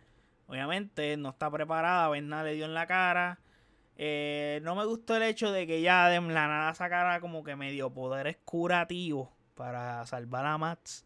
Obviamente 0.46 1.16
no 1.16 1.30
está 1.30 1.50
preparada. 1.50 2.08
Berna 2.08 2.44
le 2.44 2.54
dio 2.54 2.64
en 2.64 2.74
la 2.74 2.86
cara 2.86 3.40
eh, 3.96 4.60
no 4.62 4.76
me 4.76 4.86
gustó 4.86 5.16
el 5.16 5.24
hecho 5.24 5.50
de 5.50 5.66
que 5.66 5.82
ya 5.82 6.08
de 6.08 6.20
la 6.20 6.46
nada 6.46 6.72
sacara 6.74 7.20
como 7.20 7.42
que 7.42 7.56
medio 7.56 7.92
poderes 7.92 8.38
curativos 8.44 9.30
para 9.56 10.06
salvar 10.06 10.46
a 10.46 10.56
Max. 10.56 11.04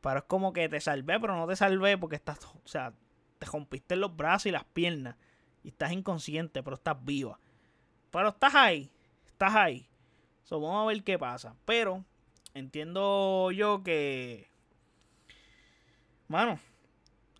Pero 0.00 0.18
es 0.18 0.24
como 0.24 0.52
que 0.52 0.68
te 0.68 0.80
salvé, 0.80 1.18
pero 1.18 1.36
no 1.36 1.48
te 1.48 1.56
salvé 1.56 1.98
porque 1.98 2.14
estás, 2.14 2.38
o 2.44 2.68
sea, 2.68 2.94
te 3.40 3.46
rompiste 3.46 3.96
los 3.96 4.16
brazos 4.16 4.46
y 4.46 4.52
las 4.52 4.64
piernas. 4.64 5.16
Y 5.64 5.68
estás 5.68 5.90
inconsciente, 5.90 6.62
pero 6.62 6.76
estás 6.76 7.04
viva. 7.04 7.40
Pero 8.14 8.28
estás 8.28 8.54
ahí, 8.54 8.92
estás 9.26 9.56
ahí. 9.56 9.88
So, 10.44 10.60
vamos 10.60 10.84
a 10.84 10.86
ver 10.86 11.02
qué 11.02 11.18
pasa. 11.18 11.56
Pero 11.64 12.04
entiendo 12.54 13.50
yo 13.50 13.82
que... 13.82 14.48
Mano, 16.28 16.60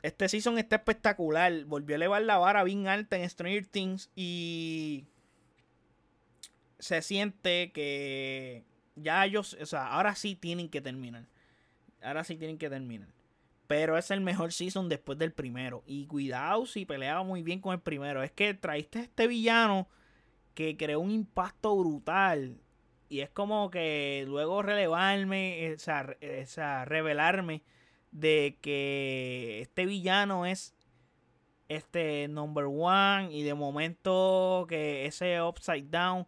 este 0.02 0.28
season 0.28 0.58
está 0.58 0.74
espectacular. 0.74 1.64
Volvió 1.66 1.94
a 1.94 1.98
elevar 1.98 2.22
la 2.22 2.38
vara 2.38 2.64
bien 2.64 2.88
alta 2.88 3.16
en 3.16 3.30
Stranger 3.30 3.64
Things. 3.66 4.10
Y 4.16 5.04
se 6.80 7.02
siente 7.02 7.70
que 7.70 8.64
ya 8.96 9.24
ellos, 9.24 9.56
o 9.60 9.66
sea, 9.66 9.86
ahora 9.86 10.16
sí 10.16 10.34
tienen 10.34 10.68
que 10.68 10.80
terminar. 10.80 11.28
Ahora 12.02 12.24
sí 12.24 12.36
tienen 12.36 12.58
que 12.58 12.68
terminar. 12.68 13.10
Pero 13.68 13.96
es 13.96 14.10
el 14.10 14.22
mejor 14.22 14.52
season 14.52 14.88
después 14.88 15.20
del 15.20 15.32
primero. 15.32 15.84
Y 15.86 16.08
cuidado 16.08 16.66
si 16.66 16.84
peleaba 16.84 17.22
muy 17.22 17.44
bien 17.44 17.60
con 17.60 17.74
el 17.74 17.80
primero. 17.80 18.24
Es 18.24 18.32
que 18.32 18.54
traíste 18.54 18.98
este 18.98 19.28
villano 19.28 19.86
que 20.54 20.76
creó 20.76 21.00
un 21.00 21.10
impacto 21.10 21.76
brutal. 21.76 22.60
Y 23.08 23.20
es 23.20 23.30
como 23.30 23.70
que 23.70 24.24
luego 24.26 24.62
relevarme, 24.62 25.74
o 25.74 25.78
sea 25.78 26.84
revelarme 26.84 27.62
de 28.14 28.58
que 28.60 29.60
este 29.60 29.86
villano 29.86 30.46
es 30.46 30.74
este 31.68 32.28
number 32.28 32.66
one 32.66 33.28
y 33.32 33.42
de 33.42 33.54
momento 33.54 34.66
que 34.68 35.06
ese 35.06 35.42
upside 35.42 35.90
down 35.90 36.26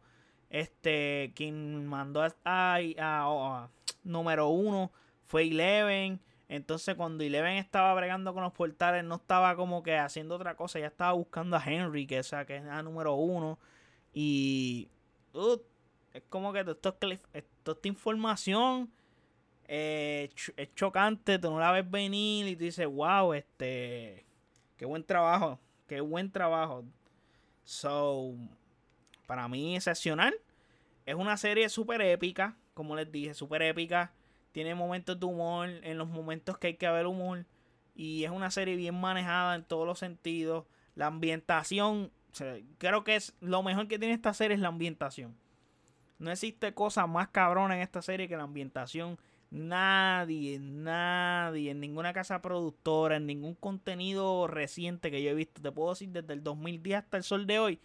este 0.50 1.32
quien 1.36 1.86
mandó 1.86 2.22
a, 2.22 2.78
a, 2.98 3.68
número 4.02 4.48
uno 4.48 4.90
fue 5.26 5.42
Eleven 5.42 6.20
entonces 6.48 6.94
cuando 6.96 7.22
Eleven 7.22 7.56
estaba 7.56 7.94
bregando 7.94 8.34
con 8.34 8.42
los 8.42 8.52
portales 8.52 9.04
no 9.04 9.16
estaba 9.16 9.54
como 9.54 9.82
que 9.82 9.96
haciendo 9.96 10.34
otra 10.36 10.56
cosa 10.56 10.80
ya 10.80 10.86
estaba 10.86 11.12
buscando 11.12 11.56
a 11.56 11.62
Henry 11.64 12.06
que, 12.06 12.22
sea, 12.22 12.46
que 12.46 12.56
es 12.56 12.64
a 12.64 12.82
número 12.82 13.14
uno 13.14 13.58
y 14.18 14.88
uh, 15.34 15.58
es 16.14 16.22
como 16.30 16.50
que 16.50 16.60
esto, 16.60 16.96
esto, 17.34 17.72
esta 17.72 17.88
información 17.88 18.90
eh, 19.68 20.30
es 20.56 20.74
chocante, 20.74 21.38
tú 21.38 21.50
no 21.50 21.60
la 21.60 21.70
ves 21.70 21.90
venir 21.90 22.46
y 22.46 22.56
tú 22.56 22.64
dices, 22.64 22.86
wow, 22.86 23.34
este, 23.34 24.24
qué 24.78 24.86
buen 24.86 25.04
trabajo, 25.04 25.60
qué 25.86 26.00
buen 26.00 26.32
trabajo. 26.32 26.82
So, 27.64 28.32
para 29.26 29.48
mí, 29.48 29.76
excepcional. 29.76 30.34
Es 31.04 31.14
una 31.14 31.36
serie 31.36 31.68
súper 31.68 32.00
épica, 32.00 32.56
como 32.72 32.96
les 32.96 33.12
dije, 33.12 33.34
súper 33.34 33.60
épica. 33.60 34.14
Tiene 34.52 34.74
momentos 34.74 35.20
de 35.20 35.26
humor, 35.26 35.68
en 35.68 35.98
los 35.98 36.08
momentos 36.08 36.56
que 36.56 36.68
hay 36.68 36.74
que 36.76 36.86
haber 36.86 37.06
humor. 37.06 37.44
Y 37.94 38.24
es 38.24 38.30
una 38.30 38.50
serie 38.50 38.76
bien 38.76 38.98
manejada 38.98 39.56
en 39.56 39.64
todos 39.64 39.86
los 39.86 39.98
sentidos. 39.98 40.64
La 40.94 41.08
ambientación, 41.08 42.10
creo 42.78 43.04
que 43.04 43.16
es 43.16 43.34
lo 43.40 43.62
mejor 43.62 43.88
que 43.88 43.98
tiene 43.98 44.14
esta 44.14 44.34
serie 44.34 44.54
es 44.54 44.60
la 44.60 44.68
ambientación. 44.68 45.36
No 46.18 46.30
existe 46.30 46.72
cosa 46.72 47.06
más 47.06 47.28
cabrona 47.28 47.76
en 47.76 47.82
esta 47.82 48.02
serie 48.02 48.28
que 48.28 48.36
la 48.36 48.44
ambientación 48.44 49.18
Nadie, 49.50 50.58
nadie, 50.58 51.70
en 51.70 51.80
ninguna 51.80 52.12
casa 52.12 52.42
productora, 52.42 53.16
en 53.16 53.26
ningún 53.26 53.54
contenido 53.54 54.48
reciente 54.48 55.10
que 55.10 55.22
yo 55.22 55.30
he 55.30 55.34
visto, 55.34 55.62
te 55.62 55.70
puedo 55.70 55.90
decir 55.90 56.08
desde 56.08 56.32
el 56.32 56.42
2010 56.42 56.98
hasta 56.98 57.16
el 57.16 57.22
sol 57.22 57.46
de 57.46 57.58
hoy, 57.60 57.80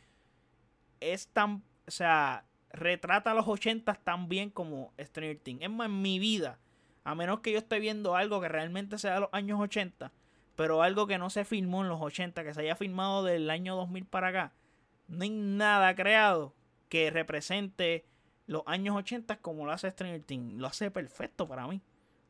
es 1.00 1.28
tan, 1.28 1.64
o 1.88 1.92
sea, 1.92 2.46
retrata 2.72 3.32
a 3.32 3.36
los 3.36 3.48
80 3.48 3.94
tan 3.94 4.28
bien 4.28 4.50
como 4.50 4.92
Stranger 5.00 5.38
Things. 5.38 5.62
Es 5.62 5.70
más, 5.70 5.86
en 5.86 6.02
mi 6.02 6.18
vida, 6.18 6.58
a 7.04 7.14
menos 7.14 7.42
que 7.42 7.52
yo 7.52 7.60
esté 7.60 7.80
viendo 7.80 8.16
algo 8.16 8.42
que 8.42 8.50
realmente 8.50 8.98
sea 8.98 9.16
de 9.16 9.20
los 9.22 9.30
años 9.32 9.60
80, 9.60 10.12
pero 10.62 10.84
algo 10.84 11.08
que 11.08 11.18
no 11.18 11.32
se 11.32 11.44
filmó 11.44 11.82
en 11.82 11.90
los 11.90 12.00
80, 12.02 12.44
que 12.44 12.54
se 12.54 12.62
haya 12.62 12.76
filmado 12.76 13.24
del 13.24 13.50
año 13.50 13.76
2000 13.76 14.06
para 14.06 14.28
acá, 14.28 14.54
no 15.08 15.24
hay 15.24 15.32
nada 15.32 15.96
creado 15.96 16.54
que 16.88 17.10
represente 17.10 18.06
los 18.46 18.62
años 18.68 18.96
80 18.96 19.38
como 19.38 19.66
lo 19.66 19.72
hace 19.72 19.90
Stranger 19.90 20.22
Things. 20.22 20.54
Lo 20.60 20.68
hace 20.68 20.92
perfecto 20.92 21.48
para 21.48 21.68
mí. 21.68 21.82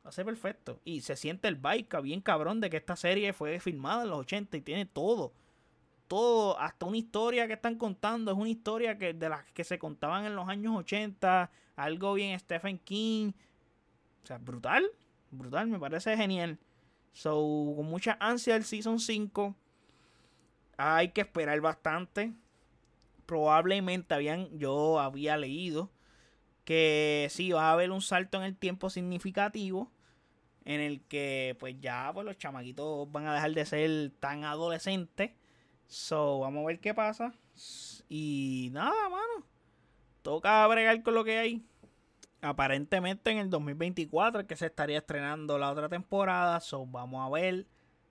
Lo 0.06 0.12
hace 0.12 0.24
perfecto. 0.24 0.80
Y 0.86 1.02
se 1.02 1.18
siente 1.18 1.50
el 1.50 1.58
vibe 1.58 1.90
bien 2.02 2.22
cabrón 2.22 2.62
de 2.62 2.70
que 2.70 2.78
esta 2.78 2.96
serie 2.96 3.34
fue 3.34 3.60
filmada 3.60 4.04
en 4.04 4.12
los 4.12 4.20
80 4.20 4.56
y 4.56 4.62
tiene 4.62 4.86
todo. 4.86 5.34
todo, 6.08 6.58
hasta 6.58 6.86
una 6.86 6.96
historia 6.96 7.48
que 7.48 7.54
están 7.54 7.76
contando, 7.76 8.32
es 8.32 8.38
una 8.38 8.48
historia 8.48 8.98
que 8.98 9.14
de 9.14 9.28
las 9.28 9.44
que 9.52 9.66
se 9.66 9.78
contaban 9.78 10.24
en 10.24 10.38
los 10.38 10.48
años 10.48 10.74
80, 10.78 11.52
algo 11.76 12.14
bien 12.14 12.40
Stephen 12.40 12.80
King. 12.80 13.34
O 14.24 14.26
sea, 14.26 14.38
brutal, 14.38 14.86
brutal, 15.32 15.68
me 15.68 15.78
parece 15.78 16.16
genial. 16.16 16.58
So, 17.14 17.74
con 17.76 17.86
mucha 17.86 18.18
ansia 18.20 18.56
el 18.56 18.64
Season 18.64 19.00
5. 19.00 19.56
Hay 20.78 21.10
que 21.10 21.22
esperar 21.22 21.60
bastante. 21.62 22.34
Probablemente 23.26 24.14
habían, 24.14 24.58
yo 24.58 25.00
había 25.00 25.38
leído 25.38 25.90
que 26.66 27.28
sí 27.30 27.52
va 27.52 27.70
a 27.70 27.74
haber 27.74 27.92
un 27.92 28.02
salto 28.02 28.38
en 28.38 28.44
el 28.44 28.56
tiempo 28.56 28.90
significativo 28.90 29.92
en 30.66 30.80
el 30.80 31.02
que 31.02 31.56
pues 31.60 31.76
ya 31.80 32.12
pues 32.14 32.26
los 32.26 32.38
chamaquitos 32.38 33.12
van 33.12 33.28
a 33.28 33.34
dejar 33.34 33.52
de 33.54 33.66
ser 33.66 34.12
tan 34.20 34.44
adolescentes. 34.44 35.32
So, 35.88 36.40
vamos 36.40 36.64
a 36.64 36.68
ver 36.68 36.80
qué 36.80 36.94
pasa. 36.94 37.34
Y 38.10 38.70
nada, 38.72 39.10
mano. 39.10 39.46
Toca 40.22 40.66
bregar 40.68 41.02
con 41.04 41.16
lo 41.16 41.24
que 41.24 41.38
hay. 41.38 41.66
Aparentemente 42.42 43.32
en 43.32 43.38
el 43.38 43.50
2024 43.50 44.48
que 44.48 44.56
se 44.56 44.66
estaría 44.66 44.98
estrenando 44.98 45.58
la 45.58 45.72
otra 45.72 45.90
temporada. 45.90 46.60
So, 46.60 46.86
vamos 46.86 47.26
a 47.26 47.30
ver 47.30 47.68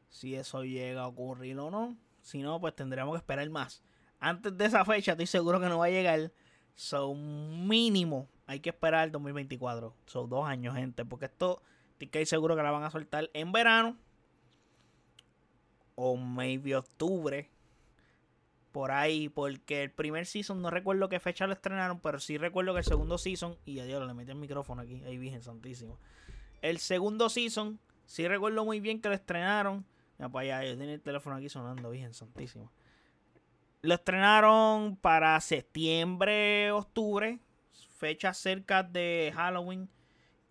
si 0.09 0.35
eso 0.35 0.63
llega 0.63 1.03
a 1.03 1.09
ocurrir 1.09 1.59
o 1.59 1.71
no. 1.71 1.97
Si 2.23 2.43
no, 2.43 2.61
pues 2.61 2.75
tendríamos 2.75 3.15
que 3.15 3.19
esperar 3.19 3.49
más. 3.51 3.83
Antes 4.19 4.57
de 4.57 4.67
esa 4.67 4.85
fecha 4.85 5.13
estoy 5.13 5.27
seguro 5.27 5.61
que 5.61 5.67
no 5.67 5.79
va 5.79 5.87
a 5.87 5.91
llegar. 5.91 6.33
So, 6.75 7.15
mínimo 7.15 8.29
hay 8.47 8.61
que 8.61 8.71
esperar 8.71 9.07
el 9.07 9.13
2024. 9.13 9.95
Son 10.07 10.29
dos 10.29 10.47
años, 10.47 10.75
gente. 10.77 11.05
Porque 11.05 11.27
esto 11.27 11.63
Estoy 12.01 12.25
seguro 12.25 12.57
que 12.57 12.63
la 12.63 12.71
van 12.71 12.83
a 12.83 12.91
soltar 12.91 13.31
en 13.35 13.53
verano. 13.53 13.97
O 15.95 16.17
maybe 16.17 16.75
octubre. 16.75 17.51
Por 18.73 18.91
ahí. 18.91 19.29
Porque 19.29 19.85
el 19.85 19.91
primer 19.91 20.27
season, 20.27 20.63
no 20.63 20.71
recuerdo 20.71 21.09
qué 21.09 21.21
fecha 21.21 21.47
lo 21.47 21.53
estrenaron. 21.53 22.01
Pero 22.01 22.21
sí 22.21 22.39
recuerdo 22.39 22.73
que 22.73 22.81
el 22.81 22.85
segundo 22.85 23.19
season. 23.19 23.57
Y 23.65 23.81
adiós, 23.81 24.07
le 24.07 24.15
metí 24.15 24.31
el 24.31 24.37
micrófono 24.37 24.83
aquí. 24.83 25.03
Ahí, 25.05 25.19
Virgen 25.19 25.43
Santísimo. 25.43 25.99
El 26.63 26.79
segundo 26.79 27.29
season. 27.29 27.79
Sí 28.07 28.27
recuerdo 28.27 28.65
muy 28.65 28.81
bien 28.81 29.01
que 29.01 29.09
lo 29.09 29.15
estrenaron. 29.15 29.85
Mira 30.19 30.29
para 30.29 30.59
allá. 30.59 30.71
Yo 30.71 30.79
tenía 30.79 30.95
el 30.95 31.03
teléfono 31.03 31.37
aquí 31.37 31.49
sonando. 31.49 31.91
Virgen 31.91 32.15
Santísimo. 32.15 32.73
Lo 33.83 33.95
estrenaron 33.95 34.97
para 34.97 35.41
septiembre, 35.41 36.71
octubre. 36.73 37.39
Fecha 37.99 38.33
cerca 38.35 38.83
de 38.83 39.33
Halloween 39.35 39.89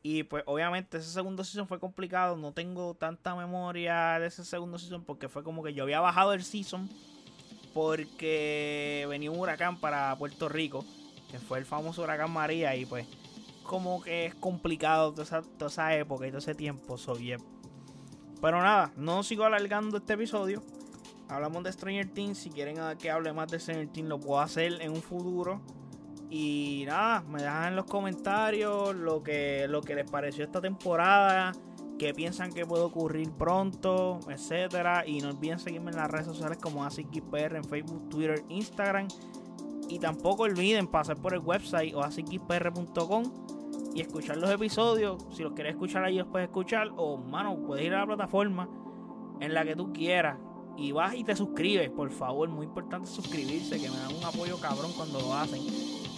y 0.02 0.24
pues 0.24 0.44
obviamente 0.46 0.98
ese 0.98 1.10
segundo 1.10 1.44
season 1.44 1.68
fue 1.68 1.80
complicado. 1.80 2.38
No 2.38 2.54
tengo 2.54 2.96
tanta 2.96 3.36
memoria 3.36 4.20
de 4.20 4.28
ese 4.28 4.46
segundo 4.46 4.78
season 4.80 5.04
porque 5.04 5.28
fue 5.28 5.44
como 5.44 5.62
que 5.62 5.74
yo 5.74 5.84
había 5.84 6.00
bajado 6.00 6.34
el 6.34 6.44
season 6.44 6.90
porque 7.82 9.06
venía 9.08 9.32
un 9.32 9.40
huracán 9.40 9.80
para 9.80 10.14
Puerto 10.18 10.50
Rico, 10.50 10.84
que 11.32 11.40
fue 11.40 11.60
el 11.60 11.66
famoso 11.66 12.02
huracán 12.02 12.30
María 12.30 12.76
y 12.76 12.86
pues 12.86 13.08
como 13.64 14.02
que 14.02 14.26
es 14.26 14.36
complicado 14.36 15.12
toda 15.12 15.24
esa, 15.24 15.42
toda 15.42 15.72
esa 15.72 15.96
época 15.96 16.28
y 16.28 16.30
todo 16.30 16.40
ese 16.40 16.56
tiempo. 16.56 16.98
So, 16.98 17.14
Pero 17.14 18.62
nada, 18.62 18.92
no 18.98 19.24
sigo 19.24 19.46
alargando 19.46 19.96
este 19.96 20.14
episodio. 20.16 20.62
Hablamos 21.30 21.64
de 21.64 21.72
Stranger 21.72 22.10
Things. 22.10 22.40
Si 22.40 22.50
quieren 22.50 22.76
que 22.98 23.12
hable 23.12 23.32
más 23.32 23.50
de 23.50 23.62
Stranger 23.62 23.88
Things, 23.88 24.10
lo 24.10 24.20
puedo 24.20 24.42
hacer 24.42 24.82
en 24.82 24.92
un 24.92 25.02
futuro. 25.02 25.62
Y 26.30 26.84
nada, 26.86 27.22
me 27.22 27.42
dejan 27.42 27.70
en 27.70 27.76
los 27.78 27.86
comentarios 27.86 28.94
lo 28.94 29.24
que, 29.24 29.68
lo 29.70 29.82
que 29.82 29.96
les 29.96 30.12
pareció 30.12 30.44
esta 30.44 30.60
temporada, 30.60 31.54
qué 32.00 32.14
piensan 32.14 32.52
que 32.52 32.66
puede 32.66 32.84
ocurrir 32.84 33.30
pronto, 33.32 34.20
etcétera. 34.30 35.06
Y 35.06 35.20
no 35.20 35.30
olviden 35.30 35.60
seguirme 35.60 35.92
en 35.92 35.98
las 35.98 36.10
redes 36.10 36.26
sociales 36.26 36.58
como 36.58 36.84
AsiKPR 36.84 37.58
en 37.58 37.64
Facebook, 37.64 38.10
Twitter, 38.10 38.44
Instagram. 38.50 39.08
Y 39.90 40.00
tampoco 40.00 40.44
olviden 40.44 40.88
pasar 40.88 41.18
por 41.18 41.34
el 41.34 41.40
website 41.40 41.94
o 41.94 42.02
asicpr.com 42.02 43.24
y 43.94 44.02
escuchar 44.02 44.38
los 44.38 44.50
episodios. 44.50 45.24
Si 45.32 45.44
los 45.44 45.54
quieres 45.54 45.74
escuchar 45.74 46.04
ahí, 46.04 46.18
los 46.18 46.28
puedes 46.28 46.48
escuchar. 46.48 46.90
O, 46.96 47.18
mano, 47.18 47.58
puedes 47.68 47.86
ir 47.86 47.94
a 47.94 48.00
la 48.00 48.06
plataforma 48.08 48.68
en 49.40 49.54
la 49.54 49.64
que 49.66 49.76
tú 49.76 49.92
quieras. 49.92 50.40
Y 50.78 50.94
vas 50.94 51.14
y 51.14 51.26
te 51.26 51.36
suscribes, 51.36 51.90
por 51.90 52.10
favor. 52.12 52.48
Muy 52.48 52.66
importante 52.66 53.08
suscribirse, 53.08 53.80
que 53.80 53.90
me 53.90 53.98
dan 53.98 54.16
un 54.16 54.24
apoyo 54.24 54.58
cabrón 54.60 54.94
cuando 54.96 55.20
lo 55.20 55.34
hacen. 55.34 55.62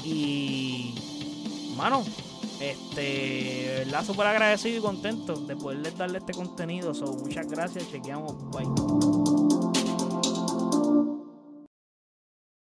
Y, 0.05 0.93
mano, 1.75 2.03
este, 2.59 3.85
la 3.87 4.03
súper 4.03 4.27
agradecido 4.27 4.77
y 4.77 4.81
contento 4.81 5.35
de 5.35 5.55
poderles 5.55 5.97
darle 5.97 6.19
este 6.19 6.33
contenido. 6.33 6.93
So, 6.93 7.05
muchas 7.13 7.47
gracias, 7.47 7.89
chequeamos, 7.91 8.35
bye. 8.51 9.30